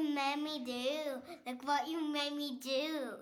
[0.00, 1.20] you made me do?
[1.46, 3.18] Look what you made me do?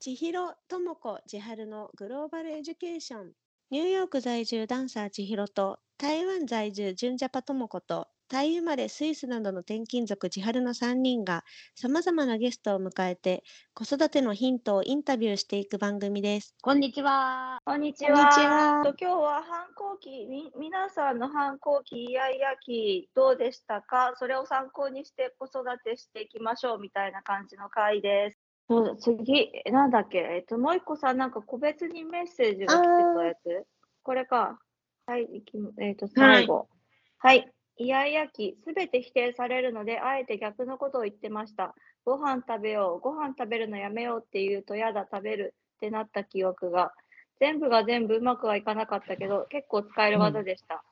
[0.00, 3.32] 千尋智子千春のグローバルエデュケーション
[3.70, 11.44] ニューヨーク在住ダンサー千尋と台湾在住純ジャパ智子とタイ生まれスイスなどの転勤族千春の3人が
[11.74, 16.54] さまざまなゲストを迎えて子育てのヒントをインタビューしていく番組です。
[16.62, 17.58] こんにちは。
[17.66, 18.82] こんにちこんにちは。
[18.86, 24.14] 今日は反抗期、み皆さんの反抗期、イヤイヤ期、どうでしたか？
[24.16, 28.38] それを参考にして子育てしていきましょうみたいな感じの回です。
[28.66, 33.66] そうだ次、なんだっけ、えっと、もう一個さ、なんか個別にメッセージが来てたやつ。
[34.02, 34.58] これか。
[35.04, 36.70] はい、いきえっと、最後。
[37.18, 37.52] はい。
[37.78, 41.74] イヤイヤ期、すべて否定されるので、あえて逆のことを言ってました。
[42.04, 46.92] ご飯食べよう、ご飯食べるのやめようって言うと、やだ、食べるってなった記憶が。
[47.40, 50.84] 全部が全部うまくはいかなかったけど、結構使える技でした。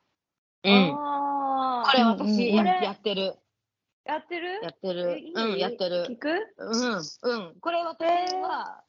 [0.64, 0.72] うん。
[0.72, 3.34] あこれあ、私や,、うんうんやってる。
[4.04, 4.60] やってる？
[4.62, 6.16] やってるうん、やってる聞。
[6.18, 6.28] く？
[6.58, 7.60] うん、うん。
[7.60, 8.82] これ私は、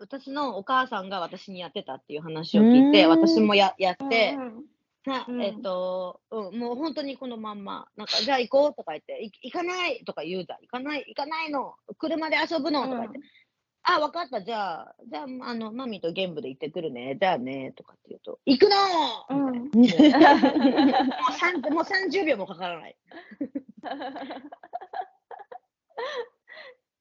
[0.00, 4.64] 私のお母さんが私にやってたっていう話を聞いて、私もややってう、ん
[5.04, 10.60] なうんえっと、うん、もう本当にこのまんま、なんか、じゃあ行こうとか言って、い行かないとか言うじゃん。
[10.62, 11.74] 行かない、行かないの。
[11.98, 13.18] 車で遊ぶのとか言って。
[13.82, 14.42] あ、わかった。
[14.42, 17.18] じゃあ、じゃあ、あの、マミとゲームで行ってくるね。
[17.20, 17.72] じゃあね。
[17.76, 18.76] とかって言うと、行くの
[19.28, 20.42] うんみたいなもう
[21.38, 22.96] 三もう30秒もかからない。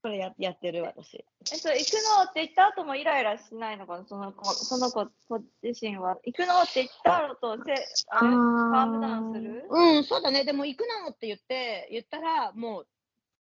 [0.04, 1.16] これややってる私。
[1.16, 4.06] えそう行くのって言った後もイライラしないのかな？
[4.06, 6.18] その子その子子自身は？
[6.26, 9.66] 行くのって言ったのとせあれカームダウンする？
[9.70, 10.44] うん、そうだね。
[10.44, 12.82] でも行くのって言って、言ったら、も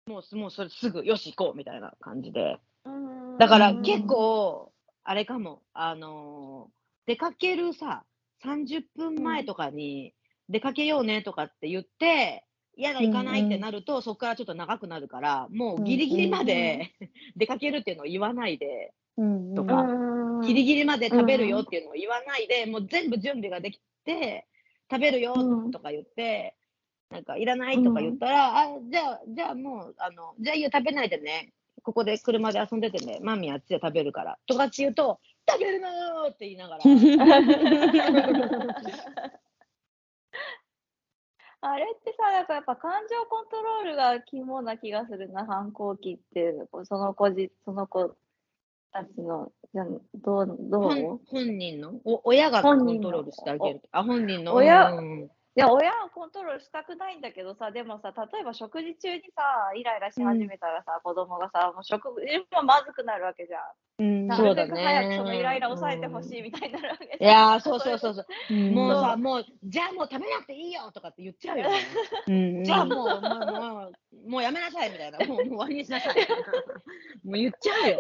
[0.07, 2.59] う、もう、もうそれすぐ、よし行こうみたいな感じで。
[2.85, 4.71] うんだからうん結構、
[5.03, 6.75] あれかも、あのー
[7.07, 8.05] 出かけるさ、
[8.45, 10.15] 30分前とかに、
[10.51, 12.45] 出かけようねとかって言って、
[12.77, 16.93] 嫌だ、行かないってなると、そこからちょっと長くなるから、もうギリギリまで
[17.37, 24.47] 出かけるっていうのを言わないで、うんとかうんギリギリまで食べるよっていうのを言わないで、もう全部準備ができて、
[24.91, 26.55] 食べるようんとか言って、
[27.11, 31.53] なんかいらないとか言ったら、あ、じゃあ、じゃあもう、あの、じゃあいいよ、食べないでね。
[31.83, 33.19] ここで車で遊んでてね。
[33.23, 34.39] マミあっちで食べるから。
[34.47, 36.85] とかって言うと、食べるのーって言いながら。
[41.67, 46.55] あれってさ、なんかやっぱ感情コントロールが肝な気がするな、反抗期って、
[46.85, 48.15] その子じ、その子
[48.93, 50.83] たちの、じゃどう、どう？
[50.83, 51.95] 本本人の？
[52.05, 52.93] お親がコ本人の。
[53.01, 53.83] ントロールしてあげる。
[53.93, 54.55] あ、本人の？
[54.55, 62.27] 親うんいや、親はコントロールしたくないんだけどさ、でもさ、例えば食事中にさ、イライラし始めたらさ、子供がさ、もう食事
[62.57, 63.61] もまずくなるわけじゃん。
[63.97, 67.31] うんなるべく早くそのイライラ抑えてほしいみたいになるわけいじゃん。
[67.53, 68.27] やー、そうそうそうそう。
[68.51, 71.79] うんもうさ、もう、じゃあもう食べなくていいよとかって言っちゃうよね。
[72.27, 73.93] うんじゃあもう、もう、も
[74.27, 75.19] う、もうやめなさいみたいな。
[75.25, 76.43] もう、もう終わりにしなさいみたいな。
[76.43, 76.51] も
[77.27, 77.99] う言っちゃうよ。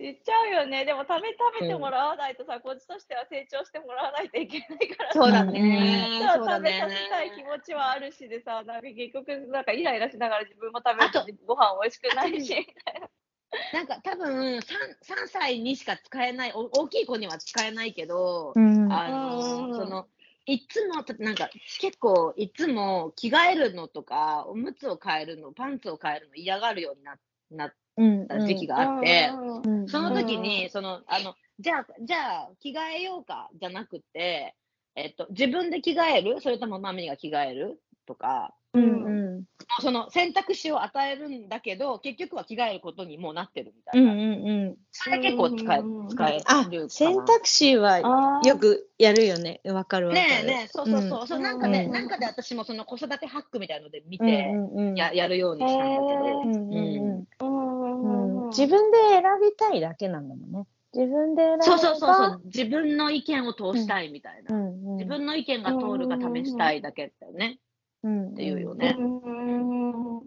[0.00, 0.86] 言っちゃうよね。
[0.86, 6.20] でも食べ食べてもらわないとさ、こっちとしては成長してもらわないといけないからさそうだね。
[6.34, 6.96] そうだ食べさね。
[7.04, 12.66] せたい気持ちはあるしでさ、なんか結局なんかイライラしながら自分も食べるとご飯美味しくないし。
[13.72, 14.60] なんか多分 3,
[15.02, 18.92] 3歳にしか使えないお大きい子には使えないけど、うん。
[18.92, 20.06] あうんのその
[20.46, 21.50] いつもたなんか
[21.80, 27.16] 結構いつも着替えるのとかおむつを変えるのパンツを変えるの嫌がるようにな
[27.50, 28.26] なっうん。
[28.26, 29.30] た時期があって、
[29.64, 29.82] うん。
[29.82, 29.88] うん。
[29.88, 30.42] その時うん。
[30.42, 34.54] にそのあのじゃあじゃあ着替えようかじゃなくて、
[34.96, 36.40] えっと、自分で着替える？
[36.40, 37.80] それともマミが着替える？
[38.06, 38.54] とか。
[38.74, 39.44] うんうん。
[39.80, 44.12] その選択肢を与えるんだけど結局は着替えることにもうなってるみたうんいな。
[44.12, 46.88] うんうんそれ結構使えうん使えるあかな。
[46.88, 48.00] 選択肢は
[48.44, 49.60] よくやるよね。
[49.64, 50.28] わかるわかる。
[50.28, 54.94] ねえねえそうそうそう,、そうなんかね、うんなんかで私もその子育てハックみたいので見うんて、うんうん。
[54.96, 58.42] ややるようにしたんだけど、うんうんうんうん。
[58.42, 58.48] うん。
[58.48, 62.40] 自分で選びたいだけなんだもんね自分でそうそうそうそう。
[62.44, 64.96] 自分の意見を通したいみたいな、うんうん。
[64.96, 67.58] 自分の意見が通るか試したいだけだよね、
[68.02, 70.18] うんっていうようね、ん。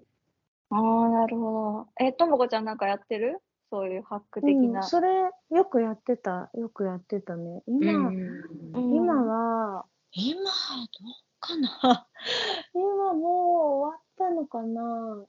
[0.69, 2.06] ああ、なるほど。
[2.06, 3.42] え、ともこちゃんなんかやってる？
[3.69, 4.81] そういうハック的な。
[4.81, 6.50] うんそれよくやってた。
[6.54, 7.63] よくやってたね。
[7.68, 8.94] 今、うん。
[8.94, 10.52] 今は今どう
[11.40, 12.08] かな？
[12.74, 15.25] 今もう終わったのかな？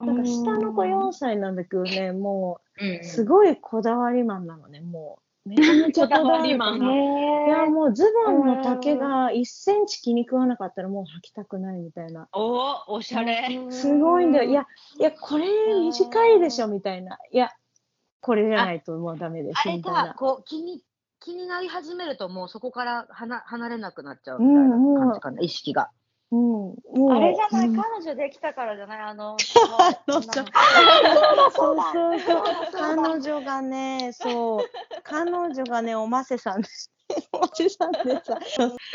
[0.00, 5.22] なんか下の子4歳なんだけどね、もうんうすごいこだわりマンなのね、もう。
[5.48, 7.66] めちゃめちゃこだわりマンいや。
[7.66, 12.28] もうズボンの丈が1センチ気に食わなかったらもう履きたくないみたいな。
[12.32, 12.40] お
[12.88, 14.50] おおしゃれ、すごいんだよ。
[14.50, 14.66] いや、
[14.98, 15.46] いや、これ
[15.78, 17.16] 短いでしょみたいな。
[17.30, 17.50] いや、
[18.20, 20.08] これじゃないともうダメですみたいな。
[20.08, 20.82] かこう気に
[21.20, 25.90] 気になり始めるともうそこから離離れなくなっちゃうみたいな感じかな、意識が
[26.32, 29.00] うん、もうあれじゃない、うん彼女できたからじゃない？
[29.00, 29.36] あの、
[30.06, 30.46] 彼女その
[31.50, 32.42] そうそうそう。
[32.72, 33.36] 彼女。
[33.36, 34.66] 女がね、そう。
[35.04, 36.90] 彼女がね、おませさんです。
[37.32, 38.38] おませさんでさ。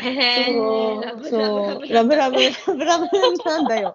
[0.02, 1.36] へそうラブそ
[1.78, 1.88] う。
[1.88, 3.08] ラブラブラブ、ラブ
[3.44, 3.94] なんだよ。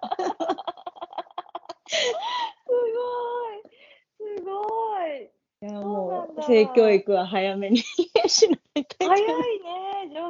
[1.86, 2.74] すご
[3.54, 4.36] い。
[4.36, 4.50] すご
[5.06, 5.30] い。
[5.60, 9.22] いや、もう、性教育は早めにしないといけない。
[9.24, 9.67] 早いね、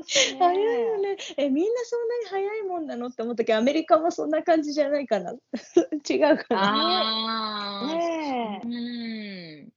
[0.02, 0.38] 上司ね。
[0.38, 1.16] 早いよね。
[1.36, 5.32] え、みんなそんなに早いもんなのって思ったけど、アメリカもそんな感じじゃないかな。
[6.08, 7.86] 違うかな。
[7.86, 9.72] ねうん。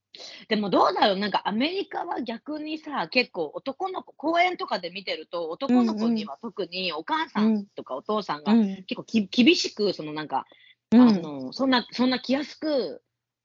[0.47, 8.75] でもどうだろうなんかアメリカは逆にさ、結構男の子、公園とかで見てると、男の子には特にお母さんとかお父さんがうん。
[8.83, 10.45] 結構き厳しく、そのなんか、
[10.91, 13.01] うんあの、そんな、そんな気安く、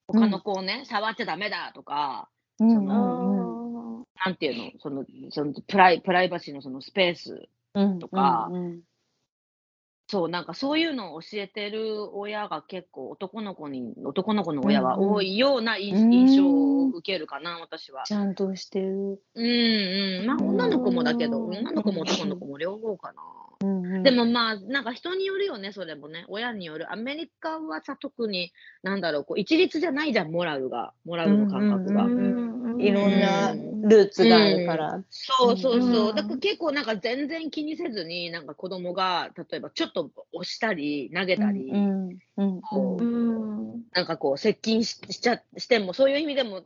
[0.08, 2.28] 他の子をね、触っちゃダメだとか、
[2.58, 3.45] うんそううんうんん。
[4.24, 8.80] なんていうの、その、そのプライプライバシーのそのスペースうんとかうん
[10.08, 18.04] そう、なんかそういうのを教えてる親が結構男の子に、男の子の親は多いような印,、象を受けるかな、私は。
[18.04, 19.20] ちゃんとしてる。
[19.34, 20.26] うんうん。
[20.26, 23.22] まあ女の子もだけど、うん女の子も男の子も両方かな。
[23.62, 26.24] うんうんでもまあ、なんか人によるよね、それもね。
[26.28, 26.92] 親による。
[26.92, 28.52] アメリカはさ、特に、
[28.82, 30.92] なんだろう、こう一律じゃないじゃん、モラルが。
[31.04, 32.04] モラルの感覚が。
[32.04, 35.04] うんうんいろんなルーツがあるから。
[35.10, 36.12] そうそうそうう。
[36.12, 43.82] んだから結構なんか全然気にせずに、なんか子供が、例えばちょっと押したり、投げたり、うんうんこううんん。
[43.92, 46.64] なんかこう、接近ししちゃしても、そういう意味でも、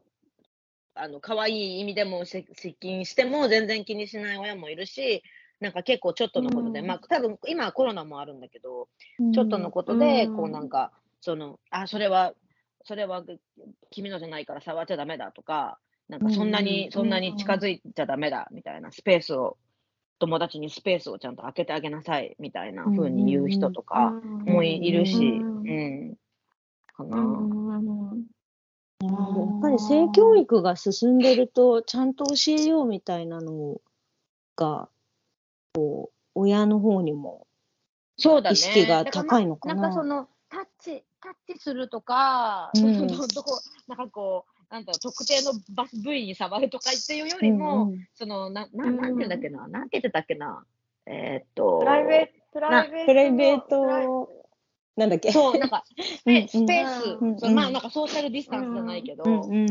[0.94, 5.22] あの、可愛い意味でもせ接近しても全然気にしない親もいるし、
[5.60, 8.88] なんか結構ちょっとのことで、うんまあ多分今はコロナもあるんだけど、
[9.32, 12.34] ちょっとのことで、こうなんか、その、あ、それは、
[12.84, 13.22] それは
[13.90, 15.78] 君のじゃないから触っちゃダメだとか、
[16.10, 19.56] なんかそんなに、うんそんなに近づいちゃダメだみたいなスペースを、
[20.18, 24.12] 友達にスペースをちゃんと開けてあげなさいみたいな風に言う人とか
[24.44, 26.16] もいいるし、ううんん。
[26.94, 27.16] かな。
[27.16, 28.26] うん
[29.02, 33.80] やっぱり性教育が進んでると、ちゃんと教えようみたいなの
[34.56, 34.90] が、
[35.72, 37.46] こう、親の方にも。
[38.18, 43.58] 意識が高いのかなだらまあなんかその、タッチ、タッチするとか、うんそのどこ、
[43.88, 50.64] なんかこう、なんだろう、特定のバス部位に触るとかっていうよりも、うんうんその、な、ななんて言うんだっけな、なんて言ってたっけな、
[51.06, 53.06] えーっと、プライベート、プライベート。
[53.06, 54.28] プライベープライト、
[54.96, 55.32] なんだっけ？
[55.32, 59.70] そう、なんか、スペスペース、うんそのまあ、なんかソーシャルディスタンスじゃないけど、うんうん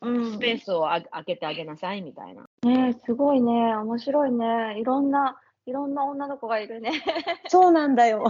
[0.00, 2.48] うんスペースをあ開けてあげなさいみたいな。
[2.62, 3.74] ねえすごいね。
[3.74, 4.78] 面白いね。
[4.78, 6.92] いろんな、いろんな女の子がいるね。
[7.48, 8.24] そうなんだよ。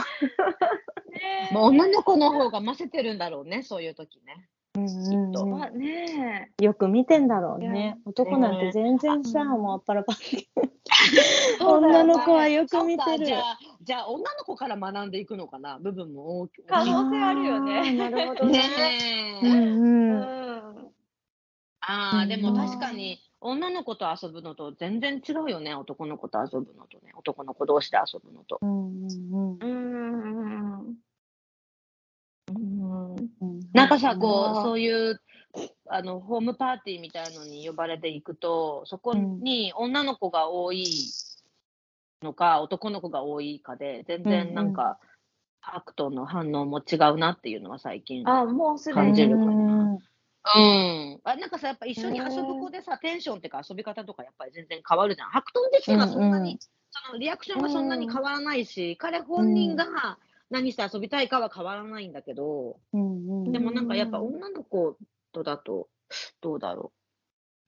[1.10, 4.48] ねもう女の子の方がませてるんだろうね、そういう時ね。
[4.86, 7.98] うんとうんまあねよく見てんだろうね。
[8.04, 10.14] 男なんて全然さ、もうあっぱらば
[11.60, 13.50] 女の子はよく見てるじゃ。
[13.50, 18.58] あ、じゃあ女の子から学んでいくのかな、部分も大き可能性あるよねなるほどね。
[18.58, 19.46] ねえ。
[19.46, 19.60] うんえ。
[19.60, 20.76] うん。
[20.78, 20.92] うん。
[21.80, 28.58] ああ、でもうん確かに、女の子と遊ぶのと全然違うよね、男の子と遊ぶのとね、男の子同士で遊ぶのと。
[28.60, 30.78] うんうんうん。
[30.80, 30.96] うん。
[33.40, 35.20] うんなんかさ、こう、そういう、
[35.88, 40.84] あの、ホームパーティーみたいのに呼ばれていくと、そこに女の子が多い
[42.22, 44.98] のか、男の子が多いかで、全然なんか、
[45.60, 48.24] アクトの反応も違うなっていうのは最近。
[48.94, 49.98] 感じるかなうん
[50.56, 51.20] うん。
[51.24, 55.30] あなんかさ、やっぱ一緒に遊ぶ子でさ、テンションっていうか遊び方とかやっぱり全然変わるじゃん。
[55.30, 56.58] ハクトン自身はそんなに、うんうん
[56.90, 60.18] そのリアクションはそんなに変わらないし、彼本人が
[60.50, 64.96] 何して遊びたいかは変わらないんだけど、うんうんでもなんかやっぱ女の子
[65.32, 65.88] とだと、
[66.40, 66.92] どうだろ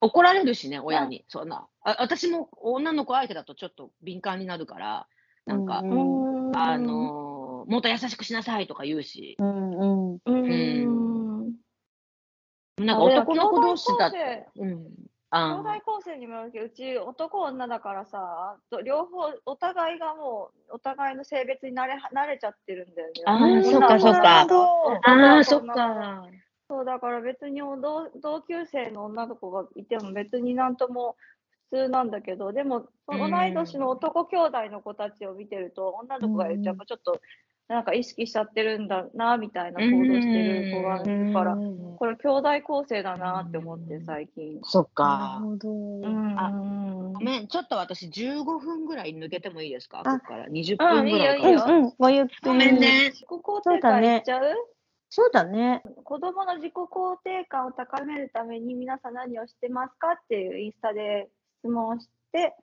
[0.03, 0.07] う。
[0.07, 1.25] 怒られるしね、親に。
[1.29, 1.67] そんな。
[1.83, 5.07] あ私も女の子相手だとちょっと敏感になるから、
[5.47, 7.31] なんか、うんうんあ、のー
[7.71, 10.35] もっと優しくしなさいとか言うし、うんうんう
[11.51, 11.55] ん。
[12.79, 14.49] なんか男の子同士だって。
[14.57, 14.89] うん。
[15.31, 23.15] 兄あ弟構成にもよるけど、うち男女だからさ、ど両方、お互いがもう、お互いの性別に慣れ慣れちゃってるんだよね。
[23.27, 24.45] あー女そっかそっか。
[24.45, 24.57] 女
[25.05, 26.29] ああー、そっ女か。
[26.69, 31.17] そう、だから別に同同級生の女の子がいても別になんとも
[31.71, 37.21] 普通なんだけど、でも、その同い年の男兄弟の子たちを見てると、女の子がいるとやっぱちょっと、
[37.71, 44.59] なんか意識しちゃってるんだな、みたいな行動してる子がいるから、これ兄弟構成だなって思って最近。
[44.65, 45.47] そっなかる。
[45.47, 45.69] ほど。
[45.71, 50.01] うんあうんごめん、ちょっと私15分ぐらい抜けてもいいですか？
[50.05, 51.75] あここから20分ぐらいうんいいよいいよから。
[51.77, 52.37] うんうん、ごゆっくり。
[52.45, 52.81] ごめん。
[52.81, 53.11] ね。
[53.13, 54.43] 自己肯定感いっちゃう？
[55.09, 55.83] そうだね。
[56.03, 61.29] 子供の自己肯定感を高めるために皆さん何をしてますかっていうインスタで
[61.61, 62.57] 質問をして、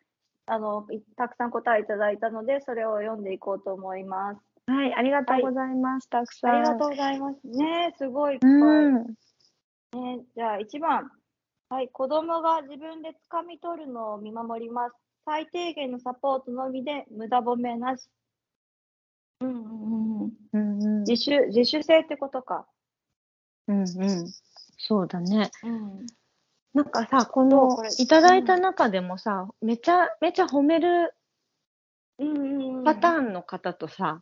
[0.47, 4.41] あのいたくさん答えいただいたので、それを読んでいこうと思います。
[4.67, 6.09] はい、ありがとうございます。
[6.09, 6.51] たくさん。
[6.51, 7.47] ありがとうございます。
[7.47, 8.51] ねすごいいっぱい。
[8.51, 9.05] うん。
[9.93, 11.09] ね、じゃあ1番。
[11.69, 14.95] はい、子供が自分で掴み取るのを見守ります。
[15.25, 18.09] 最低限のサポートのみで無駄褒めなし。
[19.39, 20.31] うんうんうんうん。
[20.53, 20.99] うんうん。
[21.03, 22.67] 自主、自主性ってことか。
[23.67, 23.85] うんうん。
[24.77, 25.49] そうだね。
[25.63, 26.05] うん。
[26.73, 31.13] なんかさ、このいただいた中でもさ、めちゃめちゃ褒める
[32.19, 32.83] うんうんうん。
[32.83, 34.21] パターンの方とさ、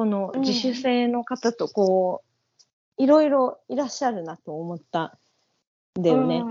[0.00, 2.22] この自主性の方とこ
[2.98, 5.18] う、いろいろいらっしゃるなと思った
[5.98, 6.42] んだよね。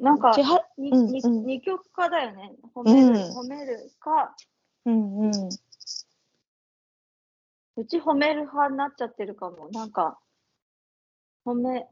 [0.00, 0.34] なんか、ん、
[0.78, 2.56] うんうん、極化だよね。
[2.74, 4.34] 褒める、うん、褒めるか、
[4.84, 5.30] うんうん。
[7.76, 9.68] うち褒める派になっちゃってるかも。
[9.70, 10.18] なんか、
[11.44, 11.86] 褒め、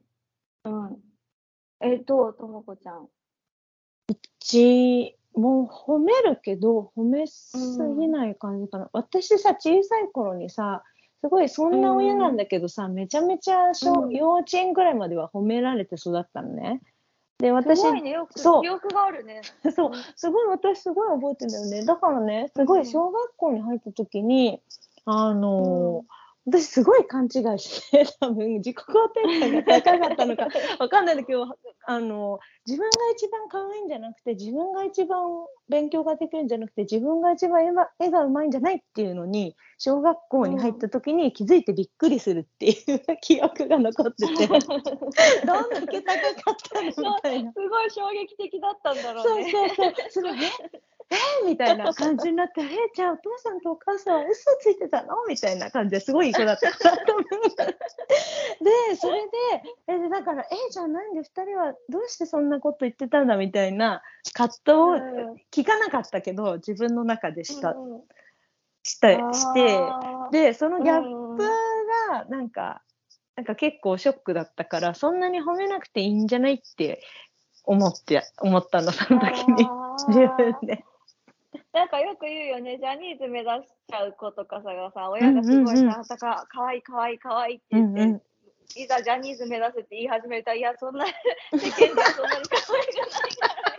[0.65, 0.99] うん。
[1.79, 3.05] えっ、と、ともこちゃん。
[3.05, 3.09] う
[4.41, 7.57] ちもう褒めるけど、褒めす
[7.99, 8.89] ぎない感じかな。
[8.93, 10.83] 私さ、小さい頃にさ、
[11.21, 16.81] すごいそんな親なんだけどさ、めちゃめちゃ小、うん幼稚園ぐらいまでは褒められて育ったのね。
[17.39, 19.43] で、私、すごいね、よくそう記憶があるね。
[19.75, 21.85] そう、すごい私すごい覚えてんだよね。
[21.85, 24.61] だからね、すごい小学校に入った時に、
[25.05, 30.49] あのー私すごい勘違いして、多分自己肯定感が高かったのか
[30.79, 31.47] わかんないんだけど、
[31.87, 35.23] あの自分が一番可愛いんじゃなくて、自分が一番
[35.71, 47.53] 勉強ができるんじゃなくて、自分が一番絵が絵がうまいんじゃないっていうのに、小学校に入った時に気づいてびっくりするっていう記憶が残ってて、 どんだけ高かったのみたいな。
[47.53, 49.51] すごい衝撃的だったんだろそううね。
[49.51, 49.95] そうそう。
[50.11, 50.51] すごい、え
[51.11, 55.15] えみたいな感じになって、えじゃあお父さんとお母さんは嘘ついてたの？
[55.29, 56.71] みたいな感じですごいいい子だった。
[58.65, 59.31] で、それで、
[59.89, 63.37] えでだから、えじゃあなんで？2人はどうしてそんなこと言ってたんだ？
[63.37, 64.97] みたいな葛藤をう
[65.35, 65.37] ん。
[65.53, 68.03] 聞かなかったけど、自分の中でした、うん
[68.87, 69.79] したして、
[70.31, 72.83] で、そのギャッうんプがなんか、
[73.37, 76.55] なんか結構ショックだったから、そんなに褒めなくていいんじゃない？
[76.55, 77.03] って
[77.65, 79.67] 思って、思ったの、その時に。
[80.09, 80.85] 自分で。
[81.75, 88.23] なんかよく言うよね、ジャニーズ目指しちゃう子とかさがさ、親がすごいさ、あたか、かわいいかわいいかわいいって言って、うんうん
[88.77, 91.05] いざジャニーズ目指せって言い始めたら、いや、そんな、
[91.53, 93.75] 世間ではそんなに可愛くないから。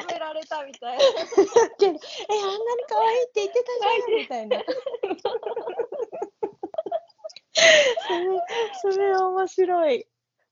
[0.00, 1.04] 止められたみたいな。
[1.04, 1.98] え、あんなに
[2.86, 4.62] 可愛いって言ってたじゃんみたいな。
[8.82, 10.06] それ、それ面白い。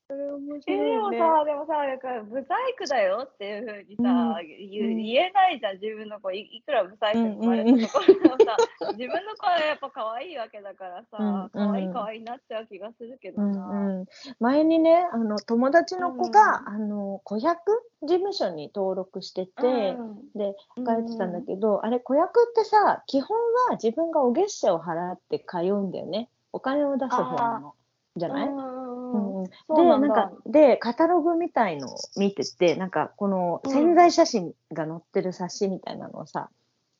[0.09, 1.17] それ面え白い、ね。
[1.17, 4.47] でもさ、でもさ、なんか、ブサイクだよっていうふうにさ、うん。
[4.71, 4.97] 言ううん。
[5.03, 6.31] 言えないじゃん、自分の子。
[6.31, 7.69] いいくらブサイクに生まれうん。
[7.69, 8.57] うんうんたところでもさ、
[8.95, 11.49] 自分の子はやっぱ可愛いわけだからさ、うんうん。
[11.51, 13.67] 可愛い可愛いになっちゃう気がするけどうな。
[13.67, 14.05] んうん、
[14.39, 19.97] 前にね、あの友達の子が、あの子役事務所に登録してて、
[20.35, 23.37] で通ってたんだけど、あれ子役ってさ基本
[23.69, 26.29] は自分がお月謝を払って通うんだよね。
[26.53, 27.75] お金を出す方なの
[28.15, 28.96] じゃない、うん
[29.37, 36.49] うんうんうんうんそうななんかでカタログみたいのを見ててなんかこのうん潜在写真が載ってる冊子みたいなのをさ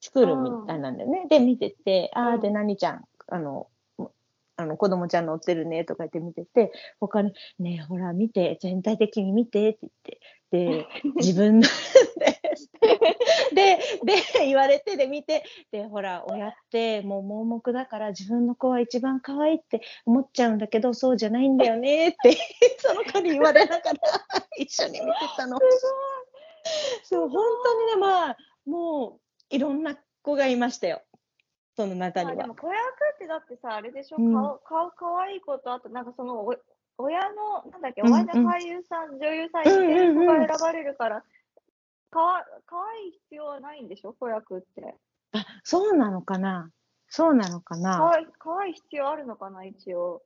[0.02, 3.68] 作るみたいなんだよね、で見てて「あうんあで何ちゃんあの
[4.58, 10.88] あの子供ちゃん載ってるね」とか言って見てて他に「ねえほら見て全体的に見て」って言ってで
[11.18, 11.68] 自分の
[13.54, 22.36] でで言われてで見てでほら親ってもう盲目だから自分の子は一番可愛いって思っちゃうんだけどそうじゃないんだよねって
[22.80, 24.00] その子に言われながら
[24.58, 25.60] 一緒に見てたの。
[27.04, 29.20] そう本当にねまあも
[29.52, 31.02] ういろんな子がいましたよ
[31.78, 32.36] その中には。
[32.36, 32.56] まあでも。
[32.56, 32.76] 子役
[33.14, 34.34] ってだってさ、あれでしょ、うん。
[34.34, 36.56] 顔、顔可愛い子と、あとなんかそのお
[36.98, 38.14] 親の、なんだっけ、うんうん。
[38.16, 39.72] 親の俳優さん、女優さん、イケ
[40.08, 41.24] る子が選ばれるから、
[42.10, 44.96] かわ可愛い必要はないんでしょ、子役って。
[45.34, 46.72] あそうなのかな？
[47.10, 50.24] そうなのか可な愛い可愛い必要あるのかな、一応。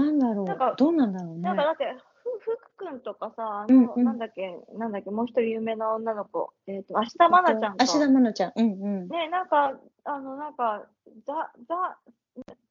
[0.00, 1.42] なんだろなんかうどうなんだろうね。
[1.42, 1.84] なんかだって、
[2.22, 4.04] ふ福君とかさ、あの、うんうん。
[4.04, 7.84] なんだっけ、なんだっけ、もう一人有名な女の子、えっ、と、明日愛菜ちゃんか。
[7.84, 8.52] 芦田愛菜ちゃん。
[8.56, 9.08] うんうん。
[9.08, 10.86] ね、なんか、あの、なんか、
[11.26, 11.98] ザ、ザ、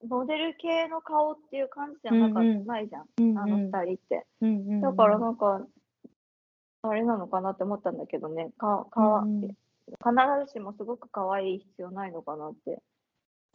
[0.08, 2.66] モデル系の顔っていう感じじゃなか、うんうん。
[2.66, 4.26] ないじゃん、うんあの二人って。
[4.42, 4.82] うんうんうん。
[4.82, 5.62] だからなんか、
[6.82, 9.50] あれなのかなって思ったんだけどね、か、かわ、うんうん。
[9.50, 9.56] 必
[10.46, 12.82] ずしもすごく可愛い必要ないのかなって。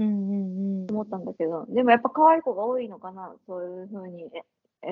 [0.00, 0.53] うんうんうん
[0.94, 4.42] 思ったんだけど、でもやっぱ可愛い子が多いのかな、そういうふうにえ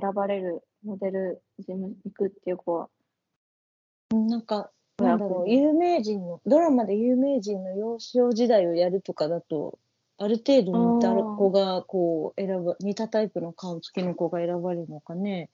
[0.01, 2.89] 選ばれるモデル事務行くっていう子は。
[4.13, 9.79] なんか、親なんだろう、有名人の、ドラマで有名人の幼少時代をやるとかだと、
[10.19, 15.51] ある程度似た子が、こう、選ば、似たタイプの顔つきの子が選ばれるのかね。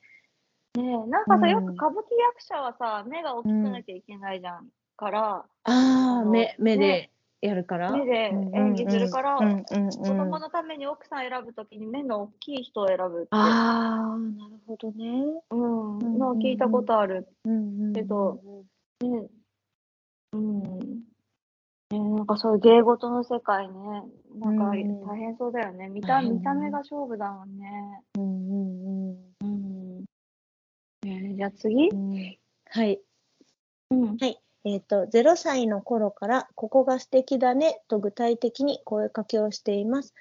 [0.74, 4.68] ねえ、なんかさ、うんよく歌舞伎役者はさ、目が大きくなきゃいけないじゃん。
[4.98, 15.40] から、ああ目、目ねでやるから目で演技するからうんうんうんうん子供のために奥さん選ぶときに目の大きい人を選ぶって、ああ、なるほどね。
[15.50, 17.28] うん、うんのを聞いたことある。
[17.44, 18.40] うんうんうんけど
[19.00, 19.28] ね、
[20.32, 20.78] うん。
[21.90, 23.74] ね、なんかそういう芸事の世界ね、
[24.34, 25.88] なんかうん大変そうだよね。
[25.88, 28.02] 見た見た目が勝負だもんね。
[28.16, 30.04] うんうんうんうん。
[31.06, 31.88] えーじゃあ次？
[31.90, 32.36] うん
[32.70, 33.00] はい。
[33.90, 34.18] うん。
[34.74, 40.14] えっ、と、0歳の頃から、ここが素敵だね、と具体的に声かけをしています。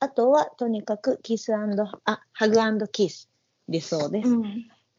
[0.00, 3.30] あとは、とにかく、キスあ、ハグキス
[3.68, 4.28] でそうです。
[4.28, 4.42] うん。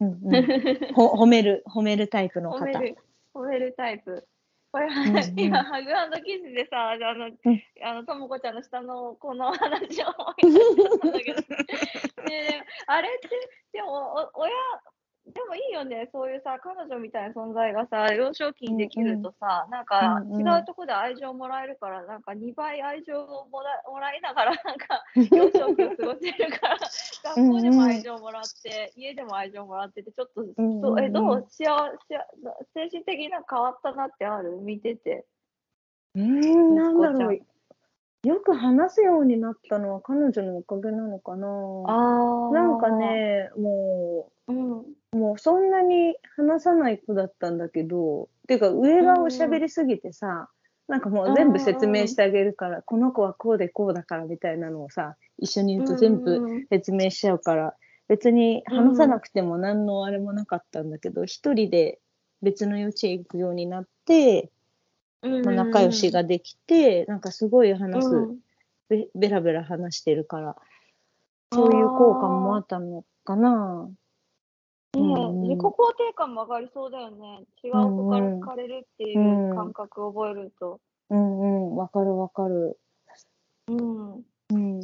[0.00, 2.58] うんうんほ 褒める、褒めるタイプの方。
[2.58, 2.96] 褒める、
[3.34, 4.26] 褒めるタイプ。
[4.72, 7.36] これ、んうん今、ハグキスでさ、あの、ん
[7.82, 11.40] あの、ともこちゃんの下の子の話を思い出したんだけど、
[12.24, 13.28] ねあれって、
[13.72, 14.52] でも、お親、
[15.34, 20.40] でもいいよね、そういうさ、彼女みたいな存在がさ、幼少期にできるとさ、なんかうんうん。
[20.40, 25.02] 違うとこで愛情もらえるから、なんか2倍愛情をもらもらいながら、 なんか
[25.34, 26.78] 幼少期を過ごせるから、
[27.34, 31.66] 学校でも愛情もらって、家でも愛情もらってて、ちょっと、んうんそうえどう幸
[32.06, 32.16] せ、
[32.72, 34.52] 精神的な変わったなってある？
[34.58, 35.26] 見てて。
[36.14, 37.38] うーん、なんだろう。
[38.24, 41.46] よく話すようになったのは彼女のおかげなのかな。
[41.86, 50.48] あなんか、ね、もうん、う、もうそんなに話さない子だったんだけど、てか上がおしゃべりすぎてさ、
[50.88, 56.66] なんかもう全部説明してあげるから、この子はこうでこうだからみたいなのをさ、一緒に言うと全部うん。
[56.68, 57.74] 説明しちゃうから、
[58.08, 62.00] 別に話さなくても何のあれもなかったんだけど、一人で
[62.42, 64.50] 別の幼稚園行くようになって、
[65.22, 68.38] まあ、仲良しができて、なんかすごい話す、うん。
[68.88, 70.56] べベラベラ話してるから、
[71.52, 73.88] そういう効果もあったのかな。
[74.96, 77.44] ね自己肯定感も上がりそうだよね。
[77.62, 80.80] 違う子から好かれるっていう感覚を覚えると。
[81.10, 82.78] うんうん、わかるわかる。
[83.68, 84.14] うん。
[84.50, 84.80] うん。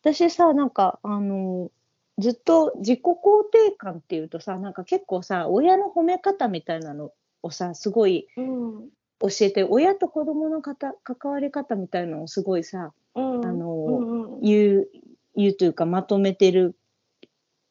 [0.00, 1.70] 私さ、なんか、あの、
[2.18, 8.88] ずっと自己肯定感っていうとさ、なんか結構さ、親の褒め方みたいなのをさ、すごいうん。
[9.20, 13.44] 教えて、親と子供の方関わり方みたいなのをすごいさ、うん。
[13.44, 14.88] あのうんうん言う、
[15.34, 16.76] 言うというかまとめてる、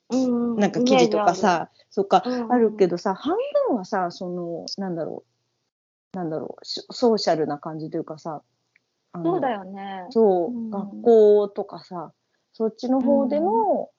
[0.10, 0.60] うんうん。
[0.60, 3.36] なんか記事とかさ、そっか、イメージあるけどさ、半
[3.68, 5.24] 分はさ、その、なんだろ
[6.14, 8.42] う、なんだろう、しソーシャルな感じというかさ、
[9.14, 10.06] そうだよね。
[10.10, 10.70] そう、うん。
[10.70, 12.14] 学校とかさ、
[12.54, 13.90] そっちの方での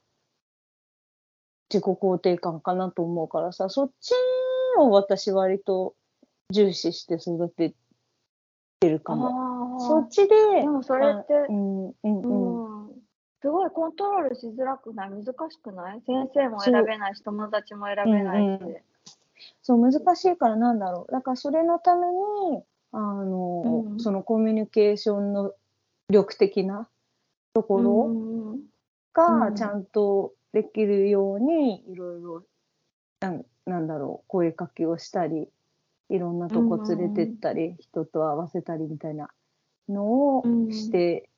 [1.70, 4.12] 自己肯定感かなと思うからさ、そっち
[4.78, 5.94] を私割と
[6.50, 7.74] 重視して育て
[8.80, 9.78] てるかも。
[9.80, 12.67] そっちで、でもそれって、うん、うん、うん。
[13.44, 13.50] うん。
[13.50, 15.10] すごいコントロールしづらくない？
[15.10, 16.02] 難しくない？
[16.06, 18.62] 先生も選べないし、友達も選べないし。
[18.62, 18.76] うん
[19.62, 21.12] そう、難しいからなんだろう。
[21.12, 24.00] だからそれのために、あの、うん。
[24.00, 25.52] そのコミュニケーションの
[26.10, 26.88] 力的な
[27.54, 28.60] ところ、うんうん
[29.14, 29.54] がうん。
[29.54, 32.42] ちゃんとできるようにいろいろ
[33.20, 34.28] なんなんだろう。
[34.28, 35.48] 声かけをしたり
[36.08, 39.28] いろんなとこ連れてったり、人と合わせたりみたいな
[39.88, 40.04] の
[40.38, 40.72] をうん。
[40.72, 41.28] して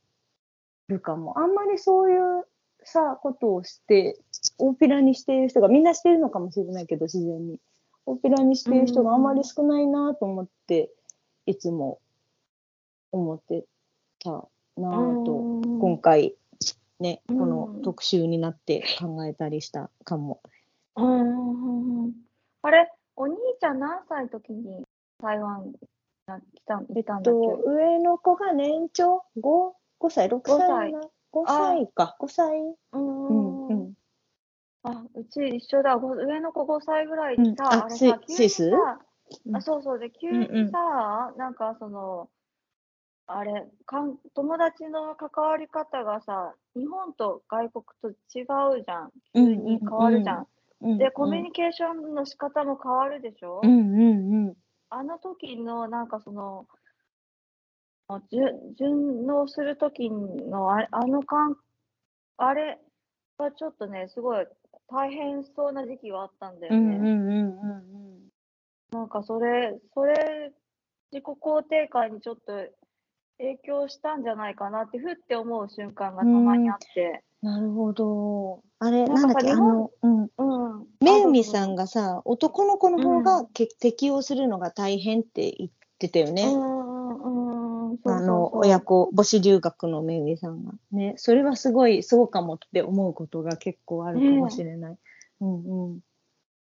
[0.91, 2.45] るかも、あんまりそういう
[2.85, 4.19] さことをして
[4.59, 7.59] 大っぴらにしている人がみんなしてるのかもしれないけど自然に。
[8.07, 10.91] 大っぴらにしている人があんまり少ないなと思って、
[11.47, 12.01] いつも
[13.13, 13.65] 思って
[14.23, 15.79] たなぁと、うん。
[15.81, 16.35] 今回
[16.99, 17.39] ね、うん。
[17.39, 20.41] この特集になって考えたりしたかも。
[20.97, 22.13] うん。
[22.63, 24.85] あれ、お兄ちゃん何歳の時に
[25.23, 25.79] 台湾に来
[26.27, 26.41] た
[26.81, 31.87] 来たんだっとけ上の子が年長？5, 5歳、6歳な？5歳。
[31.95, 32.59] か、5歳？
[32.93, 33.29] うん。
[33.29, 33.95] うんうん。
[34.83, 35.97] あ、うち一緒だ。
[35.97, 37.55] ご上の子5歳ぐらいうん。
[37.57, 38.99] さ、ああれさ、急にさ、
[39.47, 39.57] うん。
[39.57, 39.99] あ、そうそう。
[39.99, 42.31] で、急にさ、なんかその、
[43.27, 48.43] あれかん、友達の関わり方がさ、日本と外国と違
[48.81, 49.11] うじゃん。
[49.35, 50.47] 急に変わるじゃん。
[50.99, 54.57] で、コミュニケーションの仕方も変わるでしょ、うんうんうん。
[54.89, 56.67] あの時のなんかその、
[58.31, 61.57] 順順応する時のああの感、
[62.37, 62.79] あれ
[63.39, 64.47] はちょっとね、すごい
[64.89, 66.99] 大変そうな時期はあったんだよね。
[68.93, 70.53] なんかそれ、それ、
[71.13, 72.53] 自己肯定感にちょっと
[73.39, 77.23] 影響したんじゃないかなって、ふって思う瞬間がたまにあって。
[77.41, 78.63] なるほど。
[78.79, 80.29] あれ、ななんんだっけ、あの、うん。
[80.37, 80.87] うん。
[81.01, 86.45] めぐみさがんがさ、男の子の方がけ、適応するのが大変って言ってたよね。
[86.45, 87.99] うんうんうん。
[87.99, 90.73] そうそうそうあの、親子、母子留学のめぐみさんが。
[90.93, 94.99] ね、それはすごいそうかもって思うことが結構あるかもしれない。
[95.41, 96.01] うんうん。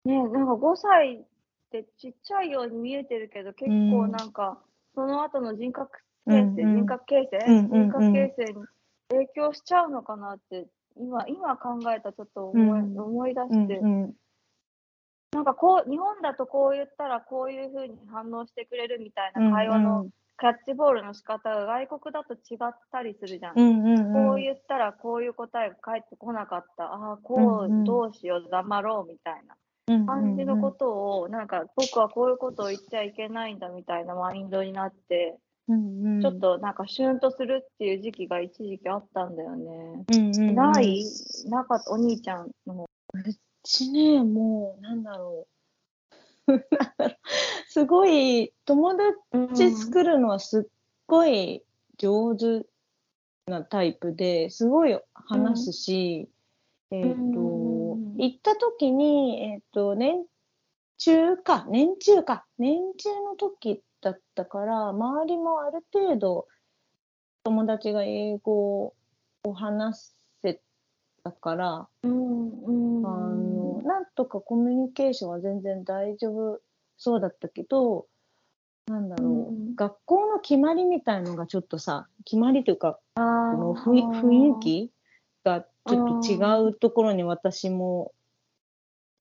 [0.05, 1.23] ねなんか5歳っ
[1.71, 4.59] てちっちゃいように見えてるけど、結構なんか、
[4.95, 5.89] その後の人格
[6.27, 8.65] 形成、人格形成、人格形成に
[9.09, 12.99] 影響しちゃうのかなって、今、今考えたらちょっと思い,、うん。
[12.99, 14.13] 思い出うんして、うん
[15.31, 20.07] なんかこう、日本だとこう言ったらこういうふうに反応してくれるみたいな会話の
[20.41, 23.53] キャッチボールの仕方が外国だと違ったりするじゃん。
[23.55, 26.85] うんうんうんこう言ったらこういう答えが返ってこなかった。
[26.85, 29.55] ああ、こうどうしよう、黙ろうみたいな
[29.93, 40.05] うん感じのことを、なんか僕はこういうことを言っちゃいけないんだみたいなマインドになって、うんうんちょっとなんかシュンとするっていう時期が一時期あったんだよね。
[40.11, 41.05] うんうんうんない？
[41.49, 42.83] なかった、お兄ちゃんの方。
[42.83, 42.87] う
[43.61, 45.51] ちね、もう、なんだろう。
[47.73, 50.71] すごい、友達作るのはすっ
[51.07, 51.63] ごい
[51.97, 52.65] 上手
[53.45, 56.29] なタイプですごい話すし、
[56.91, 58.17] えっ、と、うん。
[58.17, 60.25] 行った時に、えっ、と、年
[60.97, 66.47] 中か、年中か、年中の時だったから、周りもある程度
[67.45, 68.93] 友達が英語
[69.45, 70.59] を話せ
[71.23, 73.07] たから、うんうん。
[73.07, 76.59] あの、なんとかコミュニケーションは全然大丈夫
[77.03, 78.05] そうだったけど、
[78.85, 84.91] なんだろう、うん学校の決まりみたいのがちょっとさ、決まりというか、あこの雰囲雰囲気
[85.43, 88.13] がちょっと違うところに私も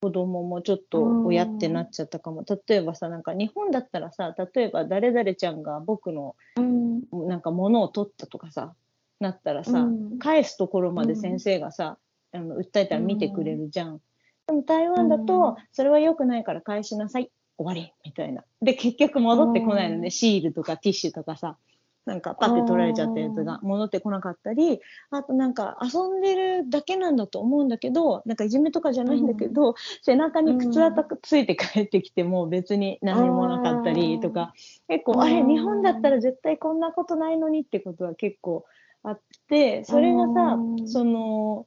[0.03, 2.45] 子供もちょっと親ってなっちゃったかも。
[2.69, 7.03] 例えばさ、なんか日本だったらさ、例えば誰々ちゃんが僕のうん。
[7.29, 8.75] なんか物を取ったとかさ、
[9.21, 10.19] なったらさ、うん。
[10.19, 11.97] 返すところまで先生がさ、
[12.33, 14.01] あの訴えたら見てくれるじゃん。
[14.47, 15.27] でも台湾だうん。
[15.27, 17.31] と、それは良くないから返しなさい。
[17.61, 18.43] 終わりみたいな。
[18.63, 20.11] で、結局戻ってこないのね、うん。
[20.11, 21.59] シールとかティッシュとかさ、
[22.07, 23.61] なんかパッて取られちゃったやつが。
[23.63, 34.55] 戻ってこなかったり、あとなんか遊んでるだけなんだと思うんだけど、なんかいじめとかじゃないんだけど、背中に靴跡ついて帰ってきても別に何もなかったりとか、
[34.89, 38.65] 結構、あれ、うん日本だったら絶対こんなことないのにってことは結構
[39.03, 39.21] あっ
[39.51, 40.89] て、それがさう、ん。
[40.89, 41.67] その、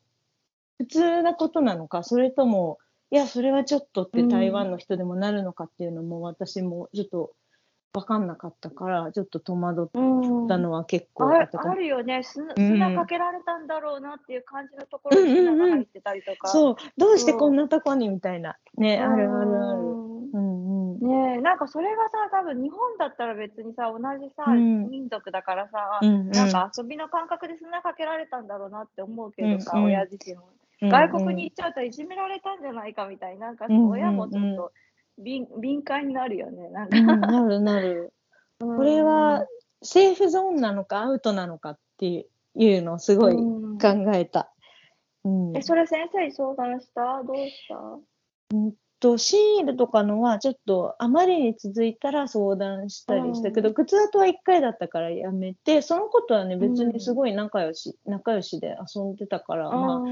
[0.79, 2.79] 普通なことなのか、それとも、
[3.13, 7.33] いや、それはちょっとって台湾の人でもなるのかっていうのも私もちょっと
[7.93, 11.73] 分かんなかったから、ちょっと戸惑っうんたのは結構ああったかも。
[11.73, 16.47] あるよね砂、うん砂かけられたんだろうなっていう感じのところに砂が入ってたりとか。
[16.47, 18.57] そう、どうしてこんなとこにみたいな。
[18.79, 19.79] ね、あるあるある。
[19.79, 21.07] うんうんうん。
[21.07, 30.49] ねえ、なんかそれがさ、多分日本だったら別にさ、同じさ、うん民族だからさ、うんうんなんか遊びの感覚で砂かけられたんだろうなって思うけどさ、うんうん親自身も。
[30.83, 33.89] うん外国に行っちゃうといじめられたんじゃないかみたいな、なんかうんうんうん。
[33.91, 34.71] 親もちょっと
[35.17, 36.69] 敏敏感になるよね。
[36.69, 38.13] なんか、うんなるなる。
[38.59, 39.45] ここれは、
[39.81, 43.77] セーフゾーンなのかアウトなのかっていうのをすごいうん。
[43.77, 44.53] 考えた。
[45.23, 45.57] うん。
[45.57, 47.23] え、それ先生に相談した？
[47.23, 47.75] どうした？
[49.03, 60.09] とシールとかのはちょっとあまりに続いたら相談したりしたけど、靴跡は1回だったからやめてそのことはね別にすごい仲良し、仲良しで遊んでたから、まあ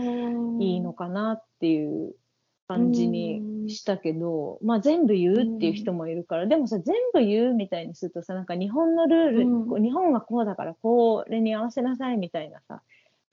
[0.60, 2.12] いいのかなっていう
[2.68, 12.82] 感じにしたけど、まあ全部言うっていう人もいるから、でもさ全部言うみたいにするとさなんか日本のルール、日本はこうだからこれに合わせなさいみたいなさ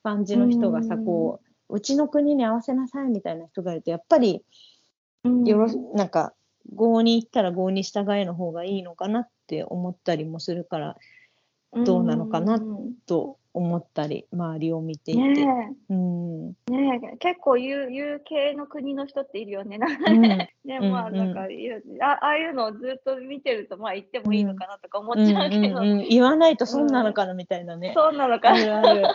[0.04, 1.04] 感じの人がさ、うん。
[1.04, 4.44] こううちの国に合わせなさいみたいな人がいるとやっぱり
[5.24, 6.32] うんよろなんか
[6.72, 10.96] 合に行ったら合に従えの方がいいのかなって思ったりもするから
[11.84, 15.20] どうなのかなうんと思ったり周りを見ていて。
[15.20, 19.78] ねうんえ、ねえ、結構言う、言う系の国の人っているよね。
[19.78, 27.92] なんかうんね、ねまあ、うんなんかあああいうのをずっと見てると、まあ言ってもいいのかなとか思っうんちゃうけど、うんうん言わないと損なのかなみたいなね。
[27.96, 29.06] そうなのかあるある。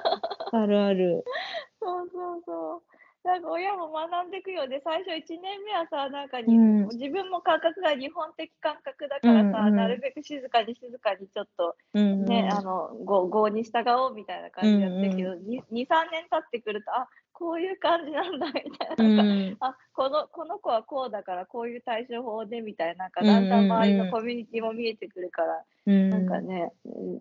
[0.52, 1.24] あるある。
[1.82, 2.93] そうそうそう。
[3.24, 4.82] なんか親も学んでいくよね。
[4.84, 6.88] 最初1年目はさ、なんかに、うん。
[6.90, 9.76] 自分も感覚が日本的感覚だからさ、うんうん。
[9.76, 19.04] なるべく静かに静かにちょっとうんね、あの、ご、ごに従おうみたいな感じでやってるけど、に2、3年経ってくると、あ、こういう感じなんだみたいな。
[19.04, 19.18] うん。
[19.18, 26.10] なんかあこのこの子はこうだからこういう対処法でみたいななんかだんだん周りのコミュニティも見えてくるから、うん。
[26.10, 26.72] なんかね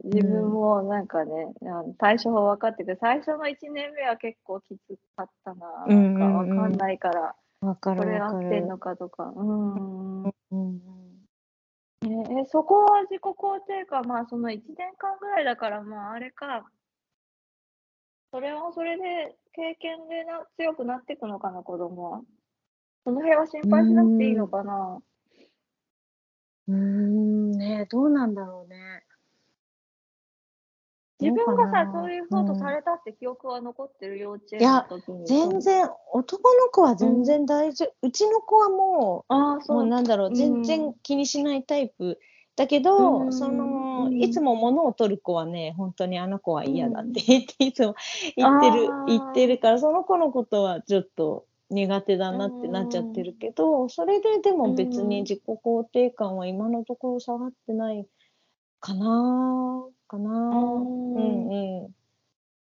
[0.05, 8.39] 自分もなんかね、あの対処法分かってて最初の1年目は結構きつかったなうんなんか分かんないから、わかこれ合。
[8.39, 9.33] ってんのかとか。
[9.35, 10.81] うん、ねうん
[12.05, 12.09] え
[12.49, 16.65] そこは自己肯定感まあその1年間ぐらいだからまああれか。
[18.33, 22.21] それはそれで経験でな強くなっていくのかな子供は
[23.05, 24.99] その辺は心配しなくていいのかな
[26.69, 29.05] うーんねどうなんだろうね。
[31.23, 35.27] 自分がさ、どそういうことされたって記憶は残ってる幼稚園いやの時に。
[35.27, 35.61] 全。
[35.61, 38.09] 然、男の子は全然大丈夫。
[38.09, 39.77] うちの子はもああ、う、そう。
[39.79, 42.19] もうなんだろう、うん全然気にしないタイプ。
[42.57, 43.65] だけど、うんその、
[44.07, 44.23] うん。
[44.23, 47.95] いつも物を取る子はね、本当にあの子は嫌だって言って、いつも
[48.37, 58.07] 言ってる言ってるから、その子のことはちょっと苦手だなってなっちゃってるけど、それででも別に自己肯定感は今のところ下がってない
[58.81, 60.31] かなかな。
[60.31, 61.15] うん。
[61.15, 61.93] うんうん。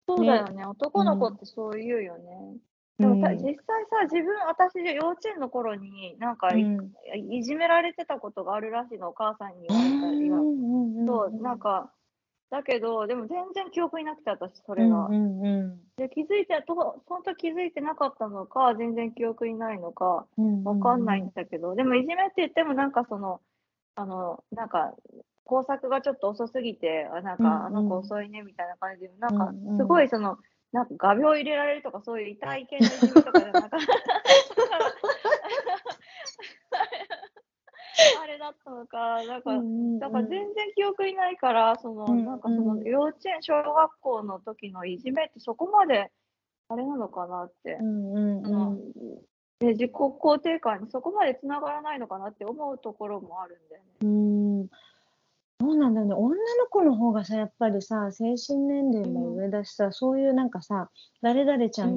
[0.08, 0.64] そうだよね。
[0.64, 2.58] 男の子ってそう言うよね。
[2.98, 3.36] でもさ、うん。
[3.38, 3.56] 実際
[3.90, 6.92] さ、自分、私、幼稚園の頃に、なんかい、うん。
[7.32, 10.38] いじめられてたことがあるらしいの、お母さんに言われたりは。
[11.06, 11.92] そう、なんか、
[12.50, 15.06] だけど、でも全然記憶になくて、私、それが。
[15.06, 16.74] うんうんうんで、気づいて、と、
[17.06, 23.40] 本当気づいてなかったのか、全然記憶にないのか、うんわかんないんだけど、でも、いじめって言っても、なんかその、
[23.94, 24.94] あの、なんか、
[25.44, 27.50] 工作がちょっと遅すぎて、あ、なんうんうん。
[27.50, 30.36] か、あの子遅いね、みたいな感じで、なんかうんうん、すごいその、
[30.72, 33.76] なんか画鋲入れられるとか、そういう痛い系のいじめとかじゃなかった。
[38.22, 39.50] あれだったのか、なんか、
[40.00, 46.10] だから全然記憶にないから、その、うんなんかその幼稚園、小学校の時のいじめってそこまで、
[46.68, 48.92] あれなのかなってう、んうん
[49.58, 53.88] で自己肯定感にそこまでつながらないのかなって思うところもあるんだよね。
[55.66, 60.90] うんそうなんだよね女の子の方がさやっぱりさ精神年齢も上だしさ、そういうなんかさ
[61.22, 61.90] 誰々ちゃん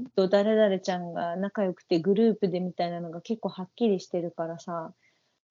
[0.00, 0.04] ん。
[0.16, 4.92] と誰々ちゃんが仲良くてグループでみたいなのが結構はっきりしてるからさ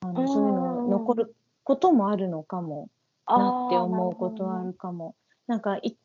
[0.02, 2.90] あのそういうのうん残ることもあるのかも
[3.28, 5.16] なって思うことはあるるかも。
[5.48, 5.96] なんかい。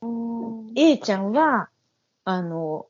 [0.77, 1.69] A ちゃんは
[2.25, 2.87] あの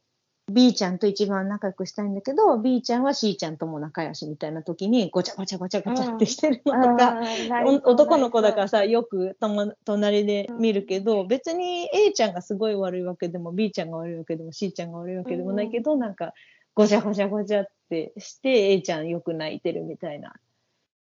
[0.50, 7.18] B ちゃんと一番仲良くしたいんだけど B ちゃんは C ちゃんとも仲良しみたいな時にごちゃごちゃごちゃごちゃってしてるのとか、
[7.64, 16.34] お男の子だからさよくとも隣で見るけど、別に A ちゃんがすごい悪いわけでも B ちゃんが悪いわけでも C ちゃんが悪いわけでもないけど、なんか
[16.74, 20.34] ごちゃごちゃごちゃってして A ちゃんよく泣いてるみたいな。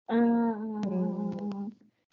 [0.09, 0.81] うん。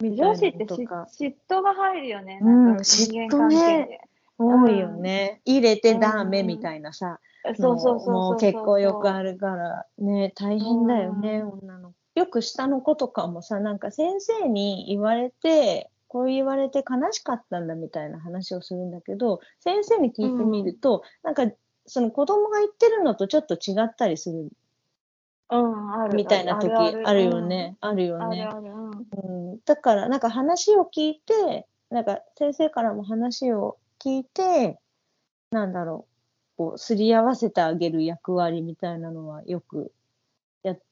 [0.00, 2.38] 女子って嫉妬が入るよね。
[2.40, 2.76] うんなん。
[2.78, 4.00] か人間関係で。
[4.38, 5.40] 多いよね。
[5.44, 7.18] 入れてダメうんみたいなさ。
[7.56, 8.12] そうそうそう。
[8.12, 10.32] もう結構よくあるからね。
[10.36, 11.94] 大変だよね、う女の子。
[12.14, 21.46] よく下の子とかもさなんか先生に言われてこう言われて悲しかったんだみたいな話をするんだけど先生に聞いてみると、なんか
[21.86, 24.48] その子供が言ってるのとちょっと違ったりする。
[25.50, 26.14] うん、ある。
[26.14, 28.48] みたいな時あるよね、あるよね。
[29.22, 34.78] うん、だからなんか話を聞いてなんか先生からも話を聞いて
[35.50, 36.06] なんだろ
[36.54, 39.92] うこうすり合わせてあげる役割みたいなのはよく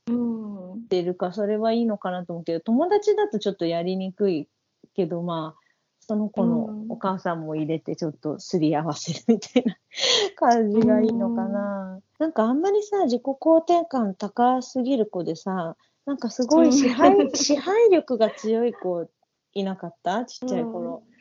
[0.09, 0.73] うん。
[0.75, 4.49] ってるかそれはいいのかなと思うけど友達だとちょっとやりにくい
[4.95, 5.61] けどまあ
[6.01, 9.77] その子のうんお母さんも入れてちょっとすり合わせるみたいな
[10.37, 12.01] 感じがいいのかな。
[12.21, 19.09] なんかあんまりさ自己肯定感高すぎる子でさなんかすごい支配,、うん支配力が強い子
[19.55, 20.25] いなかった？
[20.25, 21.03] ちっちゃい頃。
[21.03, 21.16] 私あ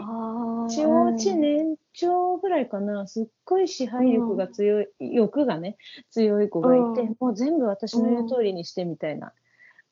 [0.00, 0.72] あ。
[0.72, 5.76] 幼稚年長ぐらいかな、すっごい支配力が強い、欲がね、
[6.10, 9.32] 強い子がいて、うんもう全部私の言う通りにしてみたいな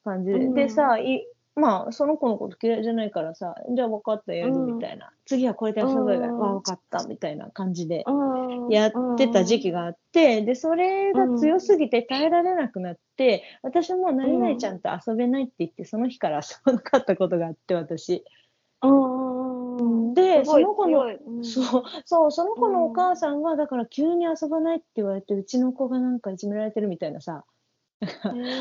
[0.05, 0.39] 感じで。
[0.39, 1.27] うんでさ、い
[1.59, 5.11] まあ、その子のこと嫌いじゃないからさ、じゃあ分かった、やるみたいな。
[5.27, 18.25] 次はこれで遊ぶわ、うんわ分かった、みたいな感じでうんやってた時期があって、で、それが強すぎて耐えられなくなって、私も何々ちゃんと遊べないって言って、その日から遊ばなかったことがあって、私。
[20.37, 20.43] うん。
[20.43, 21.45] でその子のうん。
[21.45, 27.45] そう、そう、その子のお母さんが、だから急に遊ばないって言われて、うちの子がなんかいじめられてるみたいなさ、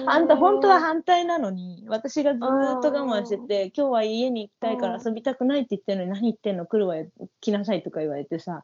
[0.06, 6.66] あんた本当は反対なのに、私がずーっと我慢してて、今日は家に行きたいから遊びたくないって言ってるのに、何言ってんの？
[6.66, 7.08] 来るわよ、
[7.42, 8.64] 来なさいとか言われてさ、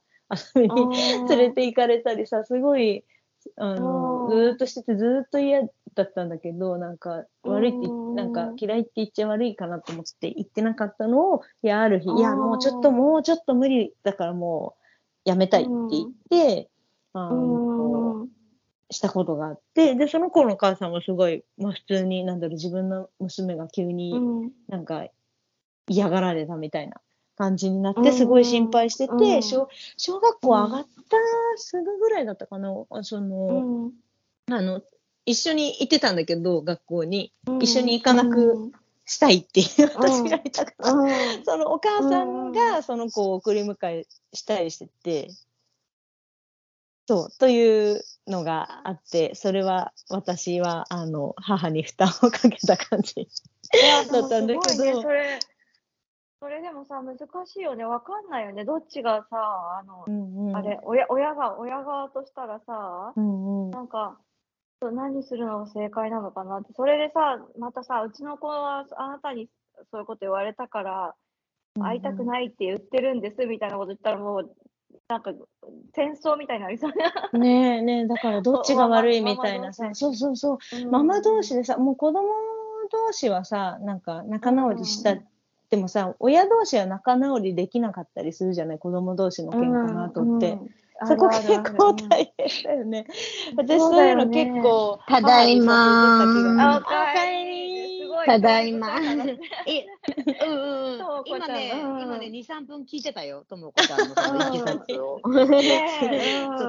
[0.56, 0.90] 遊びに
[1.30, 3.04] 連れて行かれたりさ、すごい、
[3.58, 5.62] あの、うんずーっとしててずーっと嫌
[5.96, 14.76] だったんだけど、なんか悪いってなんか嫌いって言っちゃ悪いかなと思って言ってなかったのを、いや、ある日、うんいや、もうちょっと、もうちょっと無理だからも
[15.26, 16.70] うやめたいって言って、
[17.14, 18.30] あうの、ん。
[18.92, 24.52] したことがあって、で、その子のお母さんもすごい、まあ普通に、なんだろう、自分の娘が急にうん。
[24.68, 25.06] なんか
[25.88, 27.02] 嫌がられたみたいな
[27.38, 29.68] 感じになって、うんすごい心配してうんて、小
[29.98, 31.18] 小学校上がった
[31.58, 32.70] すぐぐらいだったかな、
[33.02, 33.92] その、
[34.52, 34.82] あの、
[35.26, 37.32] 一緒に行ってたんだけど、学校に。
[37.60, 38.72] 一緒に行かなく
[39.06, 40.92] したいっていう、私が言いたかった。
[40.92, 41.10] うん。
[41.46, 45.30] そのお母さんがその子を送り迎えしたりしてて、
[47.08, 53.28] そう、というのがあって、それは私は、あの、母に負担をかけた感じ。
[54.12, 55.40] だったんだけどね、それ。
[56.44, 57.86] それでもさ、難しいよね。
[57.86, 58.66] わかんないよね。
[58.66, 59.38] どっちがさ、
[59.80, 60.56] あの、うんうん。
[60.58, 63.72] あれ、親、親が、親側としたらさ、うんうん。
[63.72, 64.20] なんか、
[64.82, 66.74] 何するのが正解なのかなって。
[66.76, 69.48] それでさ、またさ、うちの子はあなたに
[69.90, 71.16] そういうこと言われたから、
[71.80, 74.54] 会いたくないって言ってるんですみたいなこと言ったらもう、
[75.08, 75.32] なんか、
[75.96, 76.92] 戦争みたいになりそう
[77.32, 77.40] な。
[77.40, 82.28] ねえねえ、だからどっちが悪いみたいなさ、そうそうそう、ママ同士でさ、もう子供
[82.92, 85.16] 同士はさ、なんか仲直りした、
[85.74, 90.60] でもさ、親同士は仲直りできなかったりするじゃない、子供同士の喧嘩の後って。
[91.08, 93.08] そこ結構大変だよね。
[93.58, 97.53] 私そういうの結構、ただいまあ、おおかかええり
[98.26, 99.00] ただいま。
[99.00, 99.86] え、
[100.46, 101.24] うんうん。
[101.26, 104.16] 今ね、今ね、2、3分聞いてたよ、ともこちゃんのそ
[104.84, 105.20] ちょ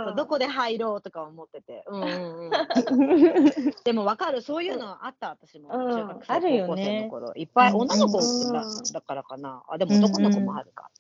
[0.03, 1.85] っとどこで入ろうとか思ってて。
[1.87, 2.51] うんうんうん。
[3.85, 5.71] でもわかる、そういうのあった、私も。
[5.73, 7.33] うん中学生、あるよ高校生ねの頃。
[7.35, 9.63] いっぱい、うん女の子うんだだからかな。
[9.69, 10.91] あ、でも男の子もあるか。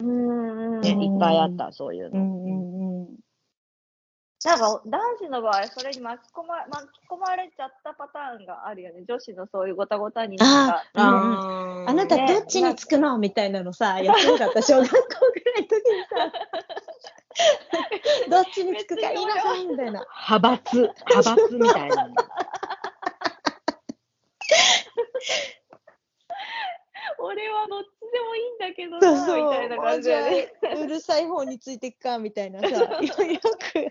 [0.00, 0.06] ね、う
[0.82, 3.08] んいっぱいあった、そういうの。
[4.46, 9.02] なんか男子の場合、それに巻き込ま巻き込まれちゃったパターンがあるよね。
[9.08, 10.84] 女子のそういうごたごたになんか。
[10.94, 16.32] あうんああなたねどっちにつくのみたいなのさ、やってなかった、小学校ぐらいの時にさ。
[18.30, 20.06] どっちにつくか言いなさいみたいな。
[20.28, 22.08] 派閥、派閥みたいな。
[27.18, 29.44] 俺はどっちでもいいんだけどそうな、そう。
[29.44, 30.54] みたいな感じで、ね。
[30.62, 33.90] じゃあうるさい方についていくかみたいなさ、よ よく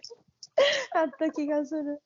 [0.96, 2.02] あった気がする。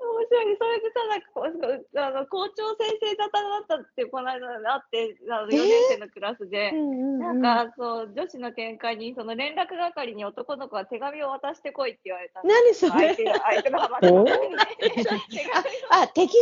[0.00, 0.56] 面白いね。
[0.58, 6.72] それでさ、なんかこうあの校長先生沙汰だったって、この間あって、あの4年生のクラスで。
[6.72, 12.48] なんか、そう、女子の喧嘩に、その連絡係に男の子が手紙を渡してこいって言われたの。
[12.48, 13.14] 何それ？
[13.14, 15.20] 相手が、相手の派閥のためにね手紙
[15.90, 16.32] あ、敵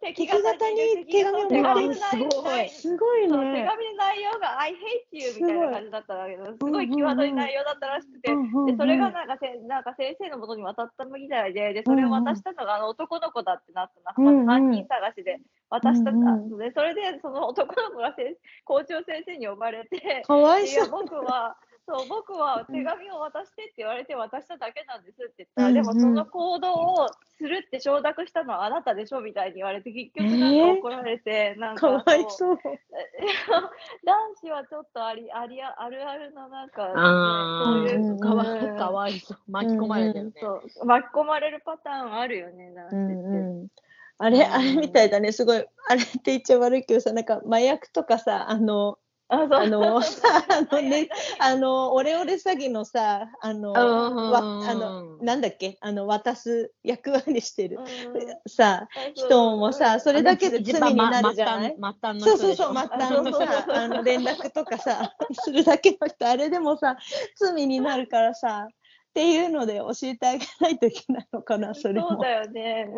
[0.00, 3.68] 敵敵方に手紙を手紙のすごい内容がすごいそう手ね。
[3.68, 4.76] 紙の内容が I hate
[5.12, 6.56] you みたいな感じだったんだけど、す。
[6.58, 14.46] ごい際どい内容だったらしくて、でそれがなんかせなんか先生のもとに渡ったみたいで、でそれを渡したのがあの男の子だってなったの、うんうん。
[14.46, 16.10] 犯人探しで渡した。
[16.10, 20.90] うんので、それでその男の子が先校長先生に呼ばれて、かわいそう。
[20.90, 21.56] 僕は
[21.90, 32.58] そう僕は手紙を渡してって言われて渡しただけなんですって言ったら、うんうんでもその行動をするって承諾したのはあなたでしょみたいに言われて結局なんか怒られて、なんかかわいそう。
[34.04, 39.38] 男子はちょっとありありああるあるのなんか、ね、あそういうかわうんかわいそう。
[39.48, 40.32] 巻き込まれてるね。
[40.38, 42.96] そう巻き込まれるパターンあるよね、男子って。
[42.96, 43.68] うんうん。
[44.18, 45.32] あれ、あれみたいだね。
[45.32, 48.98] すごい、あれって言っちゃ悪いけどさ、なんか麻薬とかさ、あの、
[49.32, 54.38] あの、さ、あのね、 あの、オレオレ詐欺のさ、あの、うんわ
[54.68, 57.88] あの、なんだっけ、あの、渡す役割してるうん
[58.48, 61.76] さ、人もさ、それだけで罪になるじゃない？
[61.76, 66.96] 末端のそう人そうそう、末端のさ、あの連絡とかさ、するだけの人、あれでもさ、
[67.36, 68.66] 罪になるからさ、
[69.10, 72.10] っていうので教えてあげないといけないのかな、それも。
[72.10, 72.88] そうだよね。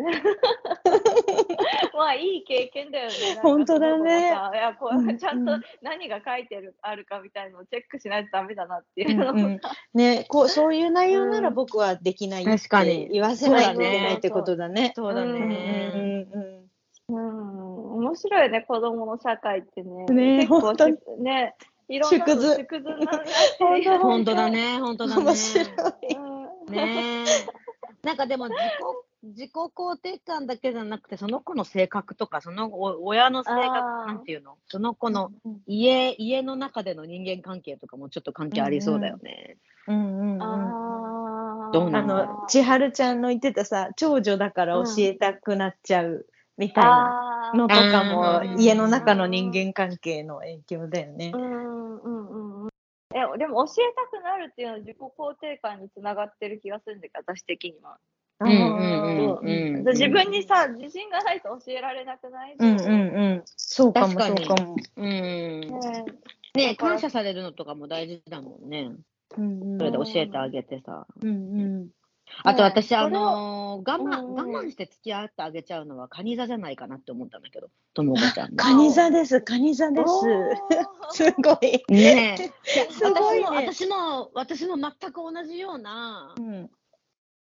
[1.97, 3.13] まあいい経験だよね。
[3.41, 9.61] 本当だねいやこうちゃんとうん何が書いてるあるかみたいのをチェックしないとダメだなっていううんうん
[9.95, 14.93] ね、こうそういう内容ならうん僕はできないっ確かにて言わせないといけないってことだね。
[14.95, 15.91] そうだね。
[15.95, 16.63] うん
[17.09, 20.05] うん、面白いね、子供の社会ってね。
[20.05, 21.55] ね結構本当にしね、
[21.89, 22.57] いろんな縮図。
[24.01, 25.23] 本当だね、 本当だね。
[25.23, 25.67] 面白い。
[26.15, 28.05] うんねえ。
[28.07, 28.61] なんかでも自己、
[29.23, 33.61] 自己肯定感だけじゃなくて、その子の性格とか、そのお親の性格、
[34.07, 34.57] なんていうの？
[34.67, 35.31] その子の
[35.67, 39.57] 家、家の中での人間関係とかもちょっと関係ありそうだよね。
[39.87, 40.41] うんうんうん。
[40.41, 41.69] あー。
[41.69, 42.17] あどうなの？
[42.25, 51.37] の千春ちゃんの言ってたさ長女だから教えたくなっちゃうみたいなのとかうんも家の中の人間関係の影響だよねう。
[51.37, 52.69] んうんうんうん。
[53.15, 57.97] え、でも教えたくなるっていうのは自己肯定感につながってる気がするんだけど、私的には。
[58.39, 59.85] うんうんうんうん。
[59.85, 62.55] 自分にさ、自信がないと教えられなくない？
[62.57, 62.95] うんうんう
[63.35, 64.75] んそうかもそうかも。
[64.97, 65.05] うん。
[65.05, 66.05] ね
[66.55, 68.91] ね感謝されるのとかも大事だもんね。
[69.37, 71.07] うんうんそれで教えてあげてさ。
[71.21, 71.31] うんう
[71.85, 71.89] ん
[72.43, 78.57] あと私、あのー我慢、うん我慢して付き合ってあげちゃうのはカニ座じゃないかなって思ったんだけど、ともこちゃんの。
[78.61, 80.13] カニ座ですカニ座です。
[81.23, 81.83] すごい。
[81.89, 82.51] ねえ。
[82.91, 86.69] すごいね私も、私も、私も全く同じようなう、ん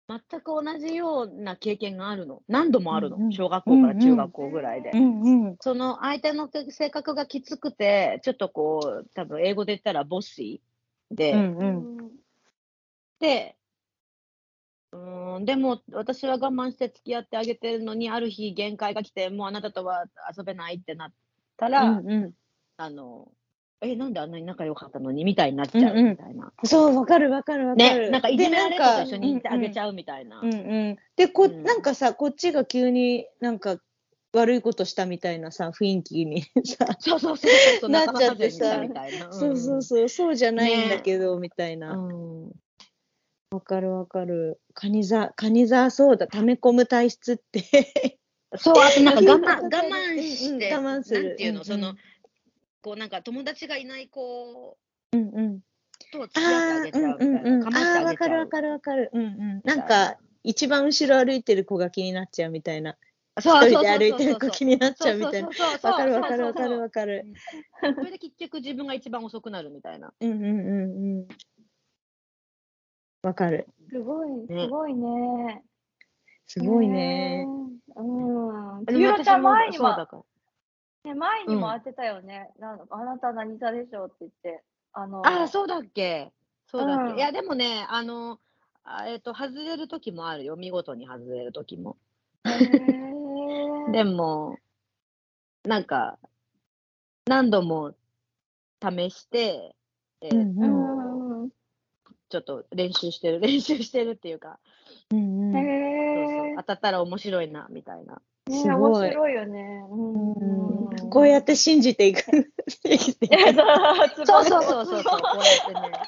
[0.09, 2.43] 全く同じような経験があるの。
[2.49, 3.17] 何度もあるの。
[3.17, 4.91] うんうん小学校から中学校ぐらいで。
[4.93, 11.65] うんうんその相手の性格がきつくて、ちょっとこう、多分英語で言ったらボッシーで、うんう
[12.07, 12.11] ん
[13.21, 13.57] で、
[14.93, 21.13] うーん、でも私は我慢して付き合ってあげてるのに、ある日限界が来て、もうあなたとは遊べないってなっ
[21.57, 22.33] たら、うんうん。
[22.77, 23.29] あの、
[23.83, 25.25] え、なんであんなに仲良かったのに？
[25.25, 26.53] みたいになっちゃうみたいな。
[26.65, 28.05] そう、わかるわかるわかる。
[28.07, 30.41] ね、なんかいじめられると一緒にいてあげちゃゃうみたいな。
[30.41, 30.97] うんうん。
[31.17, 33.79] で、こ、うんなんかさ、こっちが急になんか
[34.33, 39.33] 悪いことしたみたいなさ、雰囲気に さ、そうそうそうそう、なっちゃってたみたいな。
[39.33, 41.93] そうそうそう、そうじゃないんだねけど、みたいな。
[41.93, 42.53] うん。
[43.53, 44.61] うんわかるわかる。
[44.75, 48.19] カニ座、カニ座そうだ、溜め込む体質って。
[48.57, 51.95] そう、あとなんか 我慢、我うん慢して、うん我慢するなんていうの、うんその、
[52.81, 54.79] こうなんか友達がいない子
[55.13, 55.61] うんうん。
[56.13, 57.41] と付き合ってあげちゃうみたいな。
[57.41, 58.05] うんうんああ。
[58.05, 59.11] わかるわかるわかる。
[59.13, 59.61] うんうん。
[59.65, 62.97] なんか、一番後ろ歩いてる子が気になっちゃうみたいな。
[63.39, 65.49] 一人で歩いてる子気になっちゃうみたいな。
[65.49, 67.25] わかるわかるわかるわかる。
[67.81, 70.13] それで結局自分が一番遅くなるみたいな。
[70.21, 71.29] うんうんうんうん。
[73.23, 73.67] わかる。
[73.91, 75.63] すごい、ねすごいね。
[76.47, 77.47] すごいね。
[77.97, 78.85] うん。
[78.85, 79.97] でひろちゃん前にも。
[81.05, 82.51] ね、前にうんも当てたよね。
[82.59, 84.63] なんあなた何座でしょうって言って。
[84.93, 86.33] あの、ああ、そうだっけ
[86.67, 88.39] そうだっけ、うんいや、でもね、あの、
[88.85, 90.57] あえっ、と、外れる時もあるよ。
[90.57, 91.97] 見事に外れる時も。
[93.93, 94.59] でも、
[95.65, 96.19] なんか、
[97.27, 97.95] 何度も
[98.83, 99.75] 試して、
[100.21, 101.00] えーうんうん
[102.31, 104.59] ちょっと練習してる、練習してるっていうか、
[105.11, 105.53] うんうん。
[105.53, 105.63] そう
[106.47, 108.23] そう当たったら面白いな、みたいな。
[108.49, 109.85] すごい面白いよね。
[109.91, 110.71] うんうん
[111.11, 112.23] こうやって信じていく。
[112.83, 113.37] 生きていく
[114.27, 115.99] そうそうそうそうそう、こうやってね。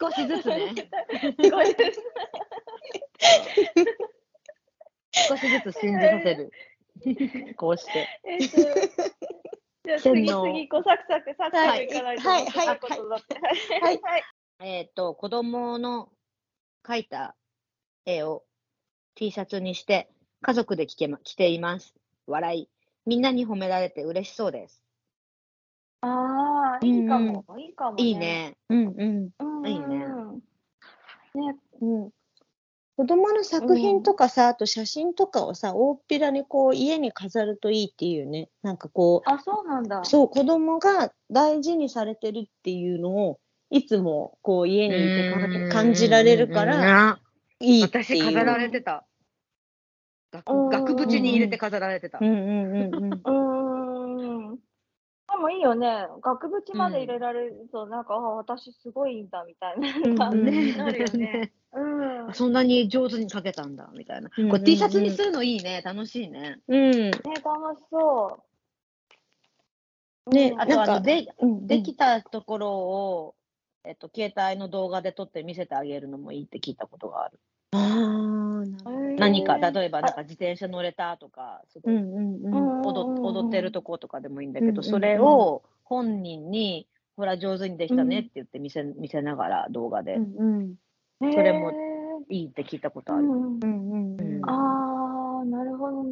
[0.00, 0.88] 少しずつね。
[5.10, 6.52] 少しずつ信じさせる。
[7.56, 8.08] こうして。
[8.24, 8.56] えっと、
[9.88, 12.28] じゃあ次、次、こうサクサク、サクサクいかないと。
[12.28, 12.78] はいはいはい
[13.80, 14.22] はいはい。
[14.60, 16.10] えっ、と、子供の
[16.84, 17.34] 描いた
[18.04, 18.44] 絵を
[19.14, 20.10] T シャツにして、
[20.42, 21.94] 家族で着けま着ています。
[22.26, 22.68] 笑い。
[23.06, 24.82] みんなに褒められて嬉しそうです。
[26.02, 27.44] ああ、いいかも。
[27.58, 28.04] いいかも、ね。
[28.04, 28.14] いい。
[28.18, 28.56] ね。
[28.68, 29.96] うんうんうんうん、いいね
[31.34, 31.56] ね。
[31.80, 32.10] うん。
[32.98, 38.50] 子供の作品とかさ、あと写真とかをさ、大っぴらにこう家に飾るといいっていうね。
[38.62, 40.00] なんかこあ、そうなんだ。
[40.00, 43.38] う、そう、子供が大事にされてるっていうのを、
[43.70, 47.20] いつもこう家にいてか感じられるから、ら、
[47.60, 48.04] いいっていう。
[48.04, 49.06] 私飾られてた。
[50.32, 52.24] 額縁に入れて飾られてたう。
[52.24, 53.12] んうんうんうん。
[53.12, 54.56] うーん。
[54.56, 54.62] で
[55.40, 56.08] もいいよね。
[56.20, 61.52] 額縁まで入れられると、なんか、あ私すごいんだみたいな感じになるよね。
[61.72, 62.17] うん。
[62.28, 64.30] ね、そんなに上手に描けたんだ、みたいな。
[64.36, 65.82] うんうんうんこれ T シャツにするのいいね。
[65.84, 66.60] 楽しいね。
[66.68, 67.10] うん。
[67.10, 67.20] 楽
[67.78, 68.38] しそ
[70.26, 70.30] う。
[70.30, 73.34] ねうんあと、あの、で、うんできたところを、
[73.84, 77.40] えっと、携帯の動画で撮って見せてあげるのもいいって聞いたことがある。
[77.72, 78.98] ああ、なるほど。
[79.16, 82.86] 何か、例えば、なんか自転車乗れたとか、すごいうんうんうん。
[82.86, 90.58] 踊踊ってるとことかでもいいんだけど、うんうんうんそれを本人に、ほら、上手にできたねって言って見せ見せながら動画でうん
[91.20, 91.32] うん。
[91.32, 91.87] それもへ
[92.28, 93.24] いいって聞いたことーある。
[93.24, 94.50] うんうんうんうん。
[94.50, 96.10] ああ、なるほどね。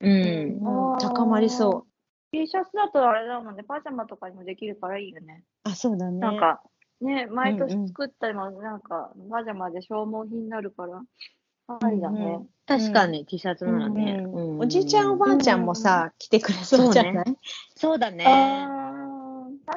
[0.00, 0.92] うん。
[0.92, 1.90] うん高まりそう。
[2.32, 5.44] T シャツだとあれだもんね、パジャマとかにもできるからいいよね。
[5.64, 6.18] あ、そうだね。
[6.18, 6.60] なんか、
[7.00, 11.02] ね、毎うんうん年作ったりも、なんか、パジャマで消耗品になるから、
[11.68, 12.20] ありだね。
[12.20, 14.24] うんうん確かに T シャツならね。
[14.26, 17.36] うんうんおじいちゃんおばあちゃんもさ、来てくれそうじゃない？
[17.76, 18.24] そうだね。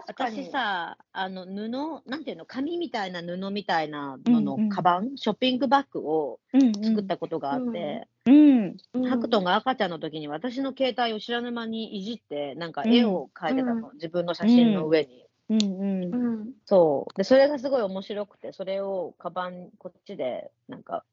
[0.07, 1.69] 私さ、あの布、
[2.05, 8.77] なんていうの、紙みたいな布みたいなののうんうんカバン、ショッピングバッグをうん作ったことがあって、うん。
[8.93, 15.25] うんハクトンが赤ちゃんの時に私の携帯を知らぬ間にいじって、なんか絵を描いてたの、う自分の写真の上に。
[15.49, 16.53] うんうんうん。
[16.65, 17.17] そう。
[17.17, 21.03] で、それがすごい面白くて、それをカバン、こっちで、なんか、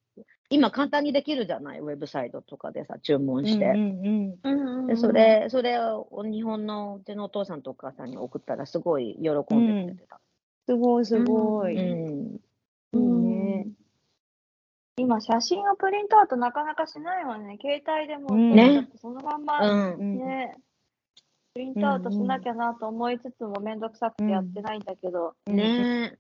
[0.49, 1.81] 今簡単にできるじゃない？
[1.81, 3.65] ウェブサイトとかでさ、注文して。
[3.65, 10.21] うんうんで、そ、れ、それを日本のうちのお父さんとお母さんに送ったら、すごい喜んでくれてた。
[10.67, 11.77] すごいすごうい。
[11.77, 12.37] ん。
[12.37, 12.41] い
[12.95, 13.67] いね。
[14.99, 17.59] 今、写真をプリントアウトなかなかしないわね。
[17.61, 19.95] 携帯でもうん撮っちゃってそのまんま、うん。
[19.95, 20.55] うんね、
[21.55, 26.19] プリントアウトしなきゃなと思いつつもめんどくさくてやってないんだけど、ねうん。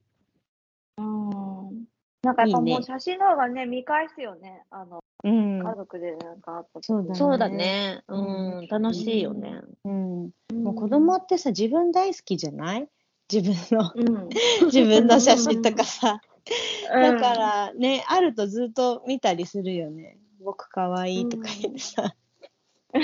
[2.26, 4.64] なんかやっぱもう写真の方がね、見返すよね。
[4.70, 5.62] あの、うん。
[5.62, 8.02] 家族でなんかあった時そうだねそうだね。
[8.08, 8.66] うん。
[8.68, 9.60] 楽しいよね。
[9.84, 10.30] うん。
[10.62, 12.88] もう子供ってさ、自分大好きじゃない？
[13.32, 14.28] 自分の、うん。
[14.66, 16.12] 自分の写真とかさ。
[16.12, 16.36] うん
[17.02, 20.16] だからね、あるとずっと見たりするよね。
[20.40, 22.14] 僕かわいいとか言ってさ。
[22.94, 23.00] え、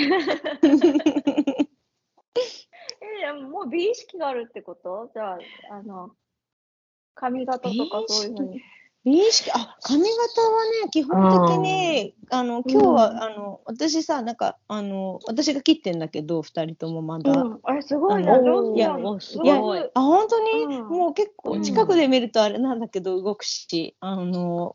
[3.25, 5.09] でももう美意識があるってこと？
[5.13, 5.39] じゃあ、
[5.71, 6.11] あの、
[7.15, 8.61] 髪型とかそういうのに。
[9.05, 17.31] 美意識、あ、髪型はね、基本的に、あの、今日は、あの、私さ、なんか、あの、私が切ってんだけど、二人ともまだ。
[17.33, 19.79] うん、あれすごいな、いやすごい。
[19.79, 20.87] 上手あ、本当に、うん。
[20.87, 21.63] もう結構、うん。
[21.63, 24.73] 近くで見るとあれなんだけど、動くし、あの、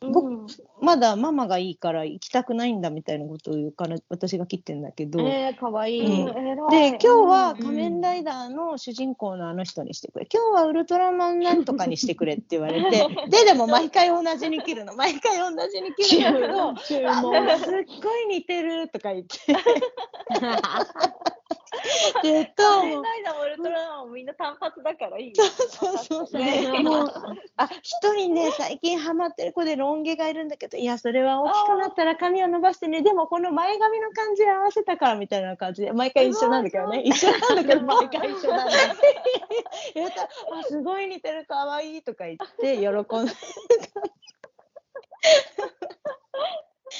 [0.82, 5.20] まだママがいいから行きたくないんだみたいなことを言うから、私が切ってんだけど。
[5.20, 6.00] えー、かわいい。
[6.00, 7.64] で、今日はうん。
[7.64, 10.28] 仮面ライダーの主人公のあの人にしてくれ。
[10.32, 14.94] 今日はウルトラマンなんとかにしてくれって言われて、 で、でも毎回同じに切るの。
[14.94, 17.58] 毎回同じに切るんだけど、注 あ文。
[17.58, 17.68] すっ
[18.02, 19.38] ごい似てるとか言って。
[22.22, 25.44] で、と、仮面ライダーもウルトラマンもみんな単発だからいいよ。
[25.44, 26.42] そうそうそう。
[26.42, 27.12] ねもう、
[27.56, 38.74] あ、一人ね、最近ハマってる子でロン毛がいるんだけど、いや、それは大きくなったら髪を伸ばしてね、でもこの前髪の感じ合わせたからみたいな感じで、毎回一緒なんだけどね、一緒なんだけど、毎回一緒なんだ。
[39.94, 40.28] 言ったら、
[40.60, 43.32] あ、すごい似てる、かわいいとか言って、喜んで。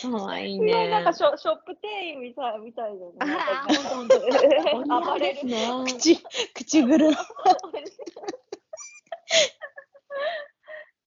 [0.03, 0.89] かわいいね。
[0.89, 3.17] なんかショショップ店員みたいみたいだよね。
[3.21, 5.13] あなんかー、ほんとほんと。
[5.13, 5.45] 暴れる。
[5.45, 5.57] ね。
[5.87, 6.17] 口、
[6.55, 7.11] 口ぐる。
[7.11, 7.17] で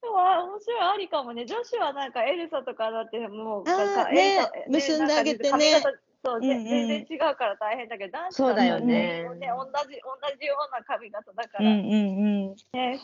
[0.10, 1.46] もあ面白いありかもね。
[1.46, 5.82] 女子はなんかエルサとかだってもうなんかね結んであげてね
[6.24, 12.56] そう、うんうん全然違うから大変だけど、男子そうだよねはね同じ同じような髪型だかうんら、うんうん。
[12.74, 13.00] ね、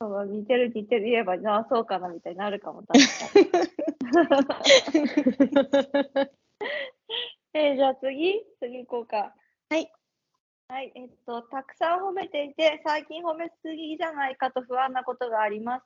[0.00, 3.04] そう似てる似てる言えば、ああ、そうかなみたいになるかも、確か
[3.40, 3.48] に。
[7.54, 8.44] えーじゃあ次？
[8.60, 9.34] 次行こうか。
[9.70, 9.90] はい。
[10.68, 15.84] はい、えっと、たくさん褒めていて、最近褒めすぎじゃないかと不安なことがあります。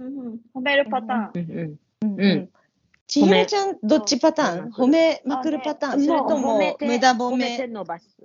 [0.00, 1.48] うんうん、褒めるパターン。
[1.50, 1.78] うんうん。
[2.02, 2.50] うんうん
[3.06, 4.70] ちひろちゃん、どっちパターン？
[4.70, 6.00] 褒めまくるパターン？
[6.04, 8.16] それとも無駄褒褒めてめ、伸ばす。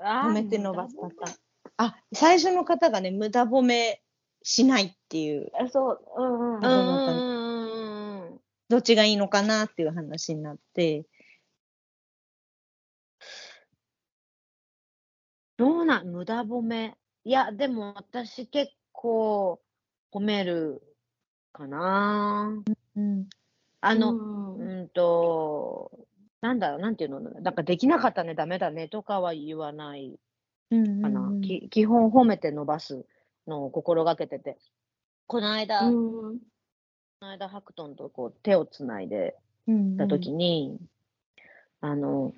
[0.00, 1.36] 褒めて伸ばすパターン
[1.76, 4.02] あ、最初の方がね、無駄褒め
[4.48, 6.64] しないっていう、あそう、うんうん。
[6.64, 7.10] うんうんう
[8.22, 8.40] んうん。
[8.68, 11.04] どっちがいいのかなっていう話になって、
[15.56, 16.06] どうなん？
[16.06, 16.96] 無駄褒め。
[17.24, 19.60] いや、でも私結構
[20.12, 20.80] 褒める
[21.52, 22.62] かな。
[22.94, 23.28] うん、
[23.80, 25.90] あの、うんうんと、
[26.40, 30.20] なんだろう、なんていうの、なんかできなかったね、ダメだねとかは言わない
[30.70, 31.20] うんかな。
[31.22, 33.04] うんき基本褒めて伸ばす
[33.46, 34.58] のを心がけてて。
[35.26, 36.38] この間、こうん
[37.20, 39.36] の間、ハクトンとこう手をつないで
[39.66, 40.78] うんたときに、
[41.80, 42.32] あの、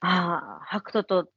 [0.00, 1.28] ああ、ハクトと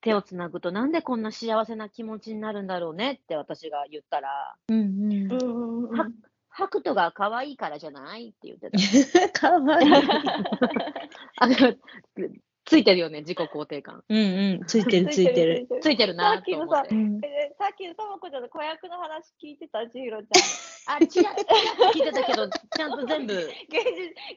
[0.00, 6.14] 手をつなぐとなんでこんな幸せな気持ちになるんだろうねって私が言ったら、うんうん
[6.50, 9.48] ハクトが可愛いからじゃないって言ってた。
[9.48, 9.92] かわいい。
[11.38, 11.54] あの
[12.68, 14.04] ついてるよね、自己肯定感。
[14.10, 15.66] うんうん、ついてる ついてる。
[15.80, 16.94] ついてるさなっきのさと思って。
[16.94, 20.42] うんえさっきのともこちゃんの子役の話聞いてたちひろちゃん。
[20.88, 23.34] あ、聞いてたけど、 ちゃんと全部。
[23.34, 23.52] 現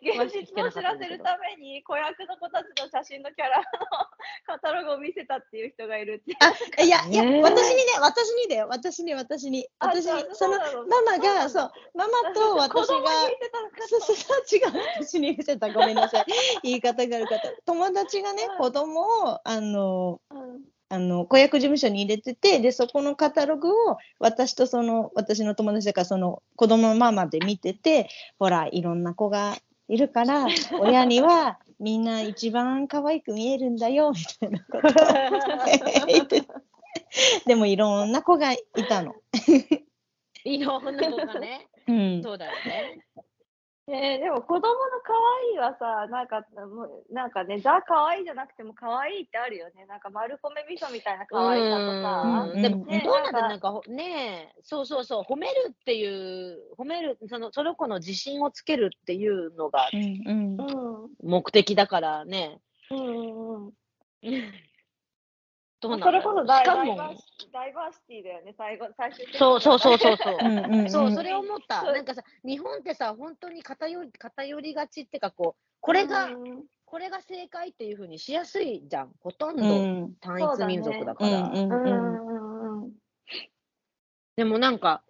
[0.04, 3.64] 実現実を知らせるために子役の子たちの写真のキャラの
[4.46, 6.84] カタログを見せたっていう人がいるって。
[6.84, 12.96] いや、いや、私にね、私にだよ、私に、私に、あ私にそのママが、そそうう、ママと私が、
[13.88, 16.26] そうそうそう、違う、私に見せた、ごめんなさい、
[16.64, 17.50] 言い方が悪かった。
[17.66, 29.56] 友達がねうん、子供を、あの、うんあの、子役事務所に入れてて、で、そこのカタログを、私とその、私の友達だから、その、子供のママで見てて、ほら、いろんな子が
[29.88, 30.48] いるから、
[30.82, 34.88] 親には、みんな一番可愛く見えるんだよ、みたいなこと
[36.04, 36.48] を言ってて
[37.48, 39.16] でも、いろんな子がいたの。
[40.44, 41.70] いろんな子がね。
[41.88, 42.22] うん。
[42.22, 43.06] そうだよね。
[43.94, 44.70] えーでも子供の
[45.04, 45.14] 可
[45.50, 46.46] 愛いはさ、なんか、
[47.12, 49.86] なんかね、ザ可愛いじゃなくても可愛いってあるよね。
[49.86, 52.50] なんか丸米味噌みたいな可愛さとさ。
[52.54, 59.90] うんでも、ねどうなんだなんかなんかほ、ねえ、そうそうそう、褒めるっていう、褒める、その、その子の自信をつけるっていうのが。
[61.22, 62.62] 目的だからね。
[62.92, 63.74] うんうんうん。
[65.82, 66.86] どうなんだそれこそダイしかも。
[66.86, 69.40] ダイバー、シダイバーシティだよね、最後、最終的に。
[69.40, 70.90] そうそうそうそうそう。
[70.90, 71.84] そう、それを思った。
[71.84, 79.12] なんかさ、日本ってさ、本当に偏り偏りがちってか、こう、これが、うんこれが正解っていうふうにしやすいじゃん。
[79.22, 80.14] ほとんどうん。
[80.20, 81.50] 単一民族だから。
[84.36, 85.02] でもなんか、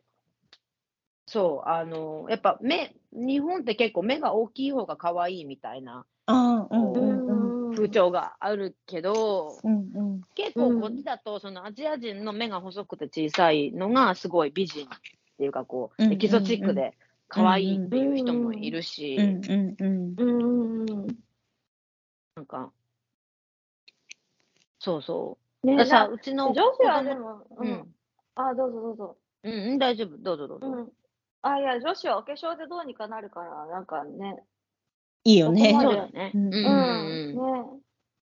[1.26, 6.06] そう、あの、やっぱ目、日本って結構目が大きい方が可愛いみたいな
[7.82, 14.88] 風潮があるけど、うんうん結構こっちだと、そのアジア人の目が細くて小さいのがすごい美人っ
[15.38, 21.08] ていうかこう、エキゾチックで可愛いっていう人もいるし、うんうんうんうんうん
[22.36, 22.72] なんか、
[24.80, 25.68] そうそう。
[25.68, 27.96] ねださ、なうちの女子はでも、ううんん、
[28.36, 29.18] あ、どうぞどうぞ。
[29.44, 30.18] うん、うん、大丈夫。
[30.18, 30.68] どうぞどうぞ。
[30.68, 30.92] うん。
[31.42, 34.44] あ、いや、女子はお化粧でどうにかなるから、なんかね。
[35.26, 35.78] いいよね。
[35.80, 36.32] うだね。
[36.34, 36.48] うん。
[36.48, 36.54] うん。
[36.54, 37.34] ううん。
[37.34, 37.36] ん。
[37.36, 37.82] ね。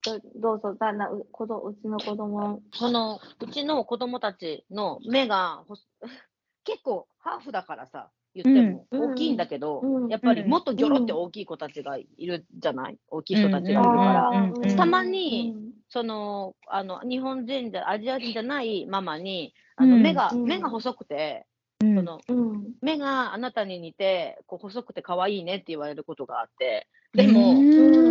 [0.05, 2.61] どどうぞ、旦那、う子供うちの子供。
[2.73, 5.63] そのうちの子供たちの目が
[6.63, 8.87] 結構ハーフだからさ言っても。
[8.91, 9.01] うん。
[9.03, 10.09] 大きいんだけど、うん。
[10.09, 10.49] やっぱりうん。
[10.49, 12.99] もっとギョロって大きい子たちがいるじゃない？
[13.09, 14.49] 大きい人たちがいるから、うん。
[14.51, 14.61] うん。
[14.61, 14.77] うん。
[14.77, 15.73] たまにうん。
[15.89, 20.01] そのあの日本人でアジア人じゃないママにあのうん。
[20.03, 20.45] 目が、うん。
[20.45, 21.47] 目が細くて、
[21.81, 22.73] うんそのうん。
[22.81, 27.53] 目があなたに似てこう細くて可愛いねって言われることがあってでも、う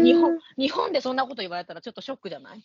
[0.00, 2.64] ん日本日本でそんなこと言われたらちょっとショックじゃない？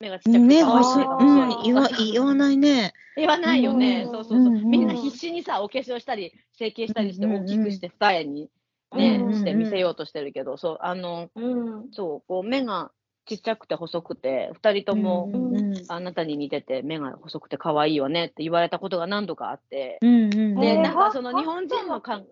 [0.00, 1.04] 目がちっちゃくて目可愛い細い。
[1.04, 2.92] うん、言わ言わないね。
[3.16, 4.02] 言わないよね。
[4.06, 4.54] うんそうそうそう。
[4.54, 8.50] うんみんな必死にさ、お化粧したり、整形したりして、うん大きくして二重に
[8.94, 11.88] ね、うんして見せようとしてるけど、そう、あの、うん。
[11.92, 12.90] そう、こう、目が
[13.26, 20.60] ちっちゃくて細くて、二人とも、うんうんあなたに似てて、目が細くて可愛いよねって言われたことが何度かあって、うんうん。
[20.60, 22.24] で、えーなんかそのは日本人の感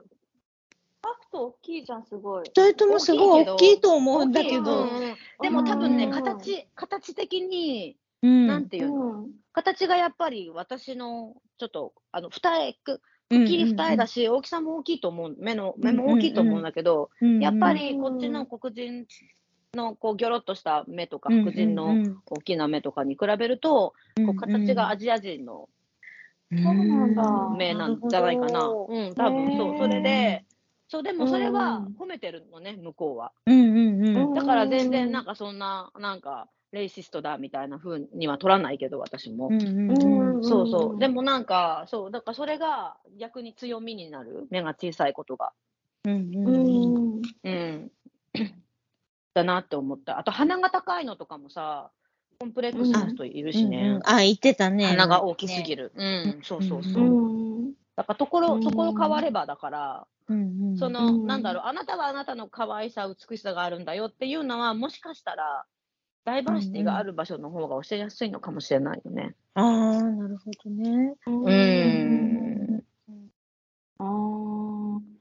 [1.03, 2.45] ハクト大きいじゃん、すごい。
[2.45, 4.89] 二人ともすごい大きいと思うんだけ大ど
[5.43, 8.47] でも多分ね、うん形、形的に、うん。
[8.47, 9.31] なんていうの、うん。
[9.53, 19.07] 形がやっぱり私の、ちょっと、あの、二重く、うん切り二重だし、大きさも大きいと思う、目の、目も大きいと思うんだけど、うんやっぱりりこっちの黒人
[19.75, 21.97] のこうギョロっとした目とか、うん白人の
[22.27, 23.95] 大きな目とかに比べると、
[24.27, 25.69] こう形がアジア人の
[26.51, 28.69] そうなんだ目なんじゃないかな。
[28.69, 29.79] うん、多分そう。
[29.79, 30.45] それで、
[30.89, 33.33] そう、でもそれはうん褒めてるのね、向こうは。
[33.47, 39.49] うんうんうんうんだから全然なんかそんな、なんか、レイシストだみたいな風には取らないけど、私も。
[39.49, 40.99] うんうんうんそうそう。
[40.99, 44.47] でもなんか、そう、だからそれが逆に強みになる。
[44.51, 45.53] 目が小さいことが。
[46.05, 47.23] うんううんん。
[47.45, 47.91] うん。
[49.35, 50.19] だなって思った。
[50.19, 51.91] あと鼻が高いのとかもさ、
[52.39, 53.79] コンプレックスの人いるしね。
[53.79, 54.87] うんうんあ、言ってたね。
[54.87, 55.93] 鼻が大きすぎる。
[55.95, 56.03] る。
[56.05, 57.03] うん、そうそうそう。
[57.03, 57.07] う
[57.69, 57.73] ん。
[57.97, 65.65] だからところ、うんところ変わればだから、うんうんその、うんなんだろう、あなたはあなたの可愛さ、美しさがあるんだよっていうのは、もしかしたら、
[66.25, 69.35] ダイバーシティがある場所の方が教えやすいのかもしれないよね。
[69.55, 71.15] ああ、なるほどね。
[71.27, 72.83] ううんん。
[73.99, 75.12] あー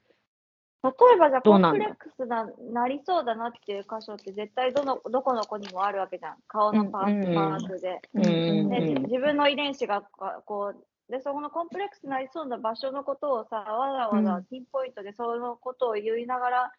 [0.83, 6.37] 例えばじゃあコンプレックスななりそうだなっていう箇所って絶対どのどこの子にもあるわけじゃん。
[6.47, 16.71] 顔のパーツ、パーツで、自分の遺伝子がかこうでそこのコンプレックスになりそうな場所のことをさわざわざピンポイントでそのことを言いながら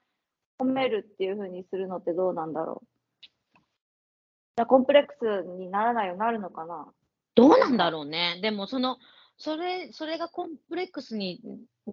[0.59, 2.87] 褒めるっていう風にするのってどうなんだろう？
[4.57, 6.87] じゃあコンプレックスにならないようになるのかな？
[7.35, 8.39] どうなんだろうね。
[8.43, 8.99] でも、その、
[9.37, 11.41] それ、それがコンプレックスに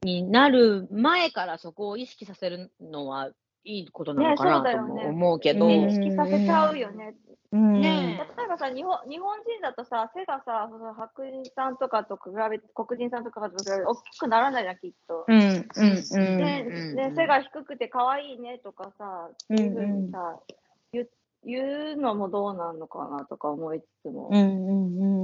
[0.03, 3.31] になる前からそこを意識させるのは
[3.63, 5.03] いいことなのかねそなとうだよね。
[5.03, 7.15] も思うけど、うん意識させちゃうよね。
[7.51, 7.81] うん。
[7.81, 8.47] ね例え。
[8.47, 15.25] ばさ日本、日本人だとさ、背がさ、その白人さんとかと比べ黒人さんとかと比べて大きくならないじゃん、きっと。
[15.27, 17.15] うんうんうん。
[17.15, 20.39] 背が低くて可愛いねとかさ、そういうふうにさ、
[20.93, 21.09] 言う
[21.45, 25.18] 言うのもどうなんのかなとか思いつつも、うんうんうん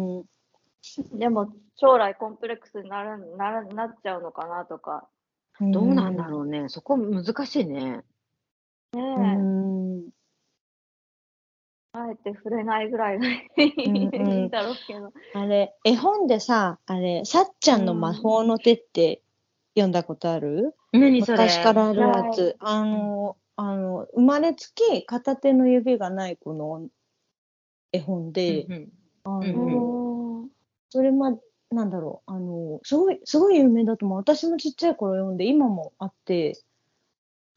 [1.13, 5.07] でも将来コンプレックスになるならなっちゃうのかなとか、
[5.59, 6.69] どうなんだろうね。
[6.69, 8.03] そこ難しいね。
[8.93, 10.09] ねえ、うん。
[11.93, 14.07] あえて触れないぐらいがいうんい
[14.47, 15.11] んだろうけど。
[15.33, 19.21] あれ、絵本でさ、あれ、さっちゃんの魔法の手って
[19.75, 20.75] 読んだことある？
[20.91, 21.39] 何それ？
[21.39, 22.57] 昔からあるやはつ。
[22.59, 26.87] あの、あの、生まれつき片手の指がない子の
[27.93, 28.89] 絵本で、うん。
[29.23, 30.24] あの、うんうん
[30.89, 31.31] それま、
[31.71, 34.17] なんだろう、あの、すごい、すごい有名だと思う。
[34.17, 36.59] 私もちっちゃい頃読んで、今もあって、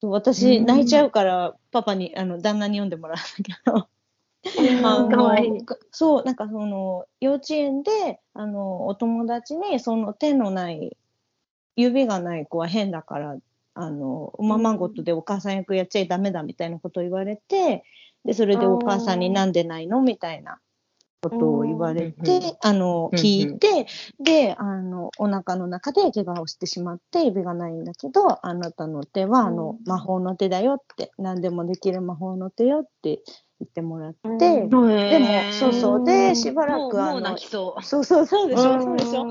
[0.02, 0.66] 私、うん。
[0.66, 3.88] 泣いちゃうから、パパに、あの、旦那に読んでもらうんだけど、
[4.88, 5.66] あのかわいい。
[5.90, 10.96] そう、なんかその、幼稚園で、あの、お友達に、その手のない、
[11.76, 13.36] 指がない子は変だから、
[13.74, 17.84] あの、おままごとでお母さん役やっちゃいダメだみたいなことを言われて、
[18.24, 20.60] で、それでお母さんになんでないのみたいな
[21.20, 23.18] ことを言われうんて、あの、うん。
[23.18, 23.86] 聞いて、
[24.22, 33.22] で、あの、お腹の中で怪我をしてしまって、指がないんだけど、あなたの手は、あの、魔法の手だよって、何でもできる魔法の手よって
[33.60, 34.70] 言ってもらって、うん。
[35.08, 36.04] でも、そうそう。
[36.04, 37.82] で、うんしばらくあのそう。
[37.82, 39.22] そうそうそうでしょ、そうでしょ？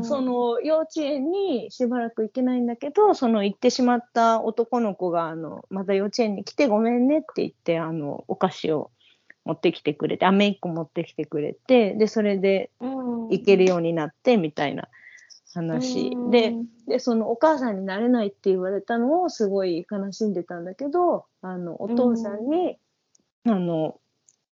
[0.00, 8.90] うその幼稚園にしばらく行けないんだけど、その行ってしまった男の子が、あの、また幼稚園に来てごめんねって言って、あの、お菓子を
[9.44, 14.88] 持ってきてくれて、飴一個持ってきてくれて、で、それでうん行けるようになって、みたいな
[15.54, 16.08] 話。
[16.08, 16.54] うんで、
[16.88, 22.78] で、そのお母さんになれないって言われたのをすごい悲しんでたんだけど、あの、お父さんに、
[23.46, 24.00] あの、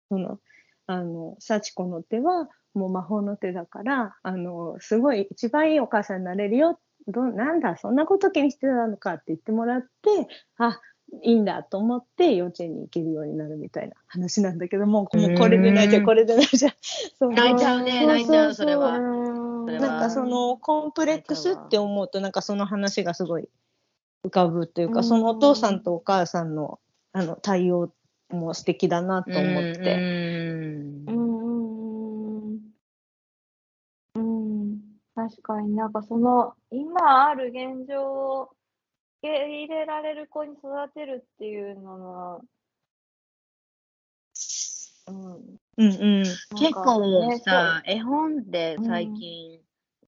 [0.09, 0.39] その、
[0.87, 6.79] あの、幸子の手はもう魔法の手だから、あの、すごい一番いいお母さんになれるよ。
[7.07, 9.87] どうなんだ、そんなこと気にしてたのかって言ってもらって、
[10.57, 10.79] あ、
[11.23, 16.73] いいんだと思って幼稚園に行けるようになるみたいな話なんだけども、もうこれで泣いちゃう、うんこれで泣いちゃう。
[17.17, 17.33] そう。
[17.33, 18.97] 泣いちゃうね泣いちゃうそれは。
[18.97, 19.65] うん。
[19.65, 19.87] それは。
[19.87, 23.47] なんかそのコンプレックスって思うとなんかその話がすごい
[24.25, 25.03] 浮かぶというか、うん。
[25.03, 26.79] そのお父さんとお母さんの
[27.13, 27.91] あの対応
[28.29, 29.41] も素敵だなと思っ
[29.73, 29.95] て。
[29.95, 31.05] うん。
[31.07, 31.35] うんうん
[34.15, 34.79] うん
[35.15, 38.64] 確かになんかその今ある現状を受
[39.25, 42.39] け入れられる子に育てるっていうのは、
[45.07, 46.23] うん、うんうん。
[46.23, 49.59] なん結か構ねさ、絵本で最近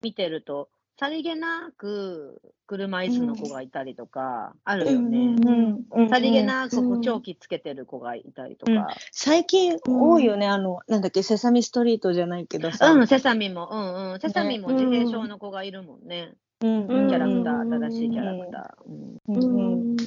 [0.01, 5.17] 見てると、さりげなく車椅子の子がいたりとか、あるよね。
[5.17, 8.95] うんうんさりげなくうん補聴器つけてる子がいたりとか。
[9.11, 12.91] 最近多いよね、あの、なんだっけ、セサミストリートじゃないけどさ。
[12.91, 14.19] うん、セサミも、うんうん。
[14.19, 16.33] セサミも自閉症の子がいるもんね。
[16.61, 18.91] キャラクター、うん正しいキャラクター。
[19.29, 19.95] うん。
[19.95, 20.05] ね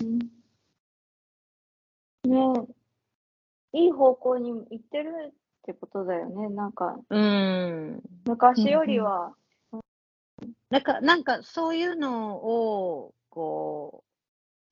[3.72, 3.78] え。
[3.78, 5.32] いい方向に行ってるっ
[5.62, 6.48] てことだよね。
[6.50, 6.96] なんか。
[7.10, 8.00] うん。
[8.26, 9.34] 昔よりは、
[10.70, 14.04] なんか、なんかそういうのを、こ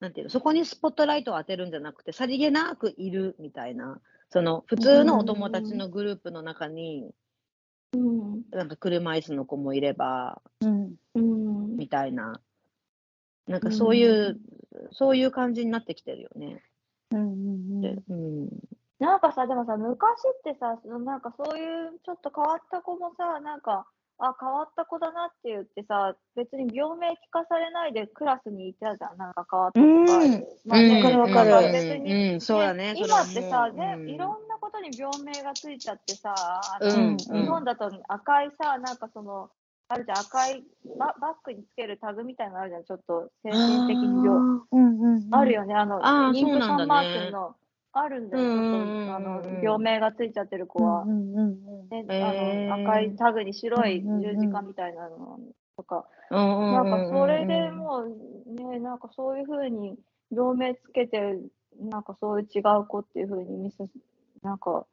[0.01, 7.11] う、なんていうの、そこにスポットライトを当てるんじゃなくて、さりげなくいるみたいな、その普通のお友達のグループの中に、
[7.93, 8.43] うん。
[8.53, 10.95] なんか車椅子の子もいれば、うん。
[11.15, 11.32] うんみ
[11.93, 12.41] たいな、
[13.47, 14.41] なんかそういう、
[14.93, 16.63] そういう感じになってきてるよね。
[17.11, 18.49] うんうんでうん。
[18.99, 20.01] なんかさ、でもさ、昔
[20.39, 23.87] ってさ、そのなんかそういうちょっと変わった子もさ、なんか、
[24.19, 30.19] あ、変わった子だなって言ってさ、別に病名聞かされないでクラスにいたじゃん、なんか変わった子が。
[30.19, 32.95] うんまあねわかるわかる別にうん、そうだね。
[32.97, 39.51] 今ってさ、ねうんいろんなことに病名がついちゃってさ、あのうん、日本だと赤いさ、なんかその、
[39.93, 40.65] あるじゃん、赤い
[40.99, 44.39] ババッグにつけるタグみたいなのあるじゃん、ちょっと精神的に病。
[44.39, 45.35] うんうんうん。
[45.35, 46.79] あるよね、あの、あー妊婦そうなんだね。
[46.79, 47.55] さんマークの、
[47.95, 48.45] あるんだよ、
[49.15, 51.03] あの、病名がついちゃってる子は。
[51.03, 51.07] う。
[51.07, 55.39] んうんうんね、あの赤いタグに白いうんうんうん十字架みたいなの
[55.77, 57.11] とか、うんうんなんうんうん。
[57.11, 59.99] かそれでもうね、なんかそういうふうに
[60.31, 61.39] 病名つけて、
[61.81, 63.85] なんかそういう違う子っていうふうに見せ、
[64.43, 64.87] なんか、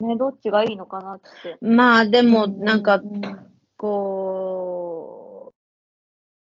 [0.00, 1.56] ね、どっちがいいのかなって。
[1.60, 3.20] まあでも、うんなんか、うん
[3.76, 5.52] こ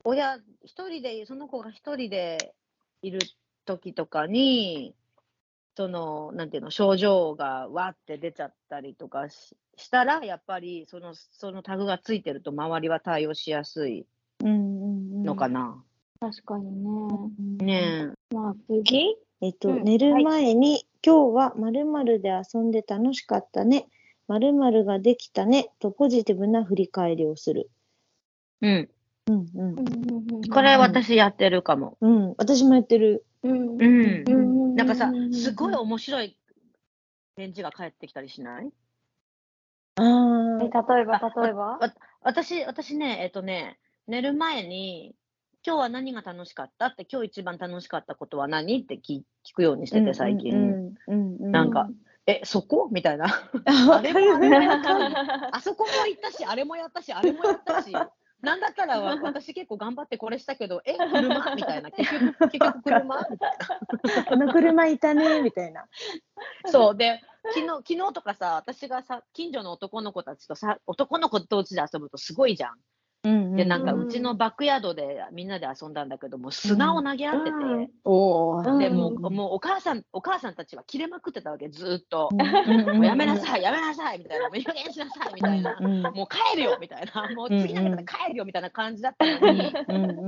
[0.05, 2.55] う、親、一人で、その子が一人で
[3.03, 3.21] いる
[3.65, 4.95] 時とかに、
[5.77, 14.07] その、なんていうの、症状がわって出ちゃったりとかししたら、やっぱり、その、そのタグがついてると、周りは対応しやすい
[14.41, 15.83] うんうんのかな。
[16.21, 16.71] 確かに
[17.59, 17.65] ね。
[17.65, 19.17] ねまあ次？
[19.41, 23.89] えっと、うん寝る前に、今日は〇〇で遊んで楽しかったね。
[24.33, 25.69] 〇〇ができたね。
[25.79, 27.71] とポジティブな振り返りをする。
[28.63, 28.67] え。
[28.67, 28.89] うん。
[29.27, 30.49] うんうん。
[30.49, 31.99] これ私やってるかも。
[32.01, 32.35] うん。
[32.39, 33.27] 私もやってる。
[33.43, 36.39] うんうんうんなんかさ、すごい面白い
[37.37, 38.71] 返事が返ってきたりしない？
[39.97, 40.03] あ
[40.63, 40.95] えあ。
[40.95, 41.77] 例えば、例えば？
[41.77, 45.15] わ私、私ね、えっとね、寝る前に、
[45.67, 46.87] 今日は何が楽しかった？
[46.87, 48.79] って、今日一番楽しかったことは何？
[48.83, 50.55] って聞聞くようにしてて、最近。
[50.55, 51.53] うんうんうん。
[51.53, 51.91] なんか、
[52.27, 52.89] え、そこ？
[52.91, 53.27] みたいな。
[53.27, 54.73] あ、れもあれも
[55.53, 57.93] あそこも行ったし、あれもやったし、あれもやったし。
[58.43, 61.55] なんだったらわ私結構頑張ってこれしたけど、え、車？
[61.55, 61.91] みたいな。
[61.93, 63.27] 結局、結局車？
[63.31, 63.57] みたい
[64.17, 64.25] な。
[64.25, 65.87] この車いたね、みたいな。
[66.67, 66.97] そう。
[66.97, 67.23] で、
[67.55, 72.75] 昨日、昨日とかさ、私がさ、近所の男の子たちとさ、男の子同士で遊ぶとすごいじゃん。
[73.25, 77.57] うんで、なんかうちのバックヤードでみんなで遊んだんだけども、砂を投げ合ってて、
[78.05, 78.79] うん。
[78.79, 82.31] で、うんもう、もうお母さん、お母さんたちは切れまくってたわけ、ずーっと。
[82.33, 84.49] ももうやめなさい、やめなさい、みたいな。
[84.49, 85.79] もういい加減にしなさい、みたいな。
[86.15, 87.29] もう帰るよ、みたいな。
[87.37, 89.73] もう次投げたら帰るよ、みたいな感じだったのに、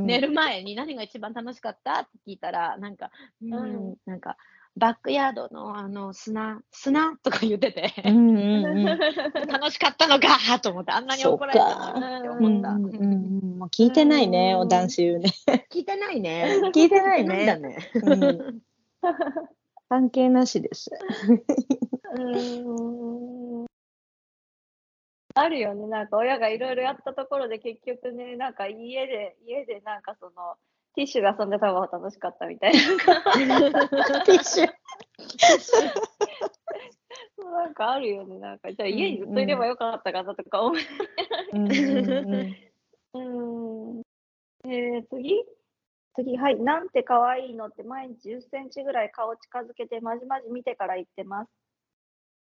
[0.06, 2.02] 寝る前に何が一番楽しかった？
[2.02, 3.10] って聞いたら、なんか、
[3.42, 4.36] うん、うんなんか、
[4.76, 8.84] バックヤードのあの砂、砂とか言ってて、うんうんうん。
[9.46, 10.58] 楽しかったのか？
[10.60, 12.70] と思って、あんなに怒られたってうん思った。
[12.70, 13.58] うんうん。
[13.58, 15.30] もう聞いてないね、うん男子言うね。
[15.70, 16.60] 聞いてないね。
[16.74, 17.56] 聞いてないね。
[17.58, 17.78] ね。
[18.02, 18.60] うん
[19.88, 20.90] 関係なしです。
[22.16, 23.66] うん
[25.36, 30.56] あるよね、なんか親がいろいろやったところで結局ね、なんか家で、家でなんかその、
[30.94, 32.78] ティッシュで遊んでた方が楽しかったみたいな。
[34.24, 34.68] ティッシュ。
[37.36, 40.76] そうなんかあるよね、なんか、じゃあ家にずっといればよかったかなとか思う。
[41.52, 42.54] うんうん
[43.14, 44.02] うん。
[44.70, 45.44] えー、次
[46.16, 46.60] 次、はい。
[46.60, 51.50] なんて可愛いのって毎日10センチぐらい顔近づけてまじまじ見てから言ってます。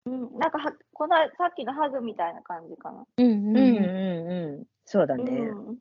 [0.07, 3.05] うん、なんかは、このさっきのハグみたいな感じかな。
[3.17, 4.65] うんうんうんうん。
[4.85, 5.23] そうだね。
[5.23, 5.77] うん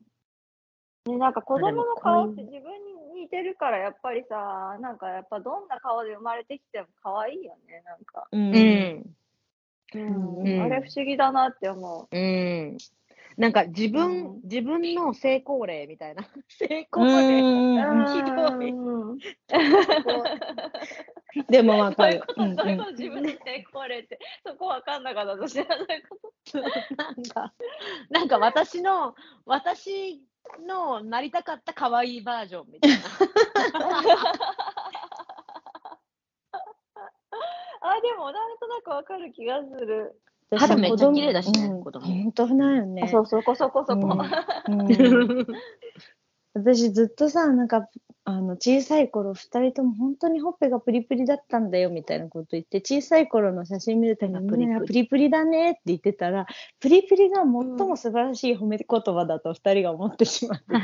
[1.05, 2.83] ね、なんか子供の顔って自分
[3.15, 8.27] に似てるから、やっぱりさ、なんかやっぱどんな顔で生まれてきても可愛いよね、なんか。
[8.31, 9.15] うんうん。
[9.93, 12.77] うんうんあれ不思議だなって思うん。
[13.37, 16.23] なんか自分、うん自分の成功例みたいな。
[16.49, 17.41] 成功う例。
[17.41, 18.07] んう。
[18.07, 19.17] ひどいうん
[21.49, 22.85] でもわかるそういうこ。
[22.85, 25.65] と、自分で成功例って、そこわかんなかった、私は。
[26.45, 26.95] そういうこと。
[26.95, 27.53] なんか、
[28.09, 30.21] なんか私の、私
[30.67, 32.97] のなりたかった可愛いバージョンみたいな。
[37.87, 40.19] あ、でも、なんとなくわかる気がする。
[40.57, 43.07] 肌めっちゃ綺麗だしねうん子供本当なんよねあ。
[43.07, 44.17] そう、そこそこそこ。
[44.67, 45.47] うんうん
[46.55, 47.89] 私ずっとさ、なんか、
[48.27, 56.47] あの、小さい頃、二人とも本当にほっぺがプリプリだったんだよ、みたいなこと言って、小さい頃の写真見るたびに、プリプリみんなプリプリだねって言ってたら、
[56.79, 60.73] プリプリが最も素晴らしい褒め言葉だと二人が思ってしまってて。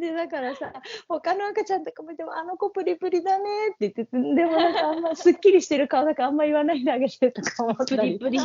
[0.00, 0.72] で、だからさ、
[1.08, 4.26] 他の赤ちゃんとか見ても、あの子プリプリだねって言ってて、でも
[4.56, 8.18] なんかあんま、すっきりしてる顔だからあんま言わないであげてとか思ったり。
[8.18, 8.40] プリプ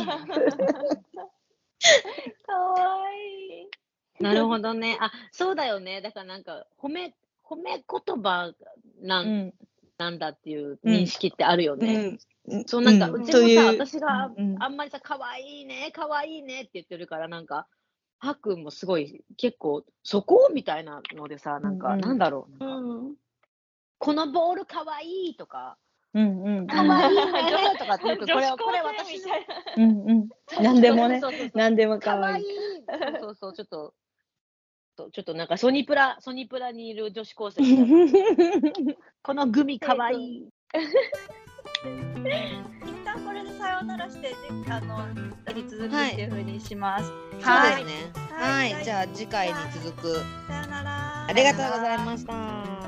[2.46, 3.79] かわいい。
[4.22, 4.98] なるほどね。
[5.00, 6.02] あ、そうだよね。
[6.02, 8.52] だからなんか、褒め、褒め言葉
[9.00, 9.54] なん,、うん。
[9.98, 12.18] なんだっていう認識ってあるよね。
[12.46, 12.64] うん。
[12.66, 17.66] そうなんか、ううんちもさ、私があんまりさ、可愛いね、可愛いねって言ってるから、なんか、
[18.18, 23.16] はっくんもすごい、結構、そこみたいなのでさ、なんか、なんだろう、うなんかん。
[23.98, 25.78] このボール可愛いとか、
[26.12, 26.68] うんうん。
[26.68, 29.34] 可愛いねとかって言うと、これは、これ私の、
[29.76, 30.28] うんうん。
[30.60, 31.20] 何でもね
[31.54, 32.44] 何でもい可愛い。
[32.98, 33.94] そうそうそう、ちょっと、
[35.04, 40.48] とちょっとなんかソニプラ、ソニプラにいる女子高生みたいな このグミ可愛い。
[41.54, 44.36] 一旦これでさようならして、で
[44.70, 44.98] あの、
[45.46, 47.06] やり続くはいっていうふうにします。
[47.06, 48.12] そうはいですね。
[48.30, 50.14] はいはい、じゃあ次回に続く。
[50.46, 51.26] さよなら。
[51.26, 52.79] ありがとうございました。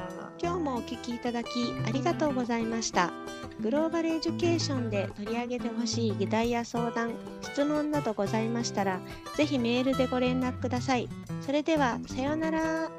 [0.43, 1.49] 今日もお聞きいただき
[1.87, 3.13] ありがとうございました。
[3.61, 7.13] グローバルエデュケーションで取り上げてほしい議題や相談、
[7.43, 9.01] 質問などございましたら、
[9.37, 11.09] ぜひメールでご連絡ください。
[11.43, 12.91] それでは、さようなら。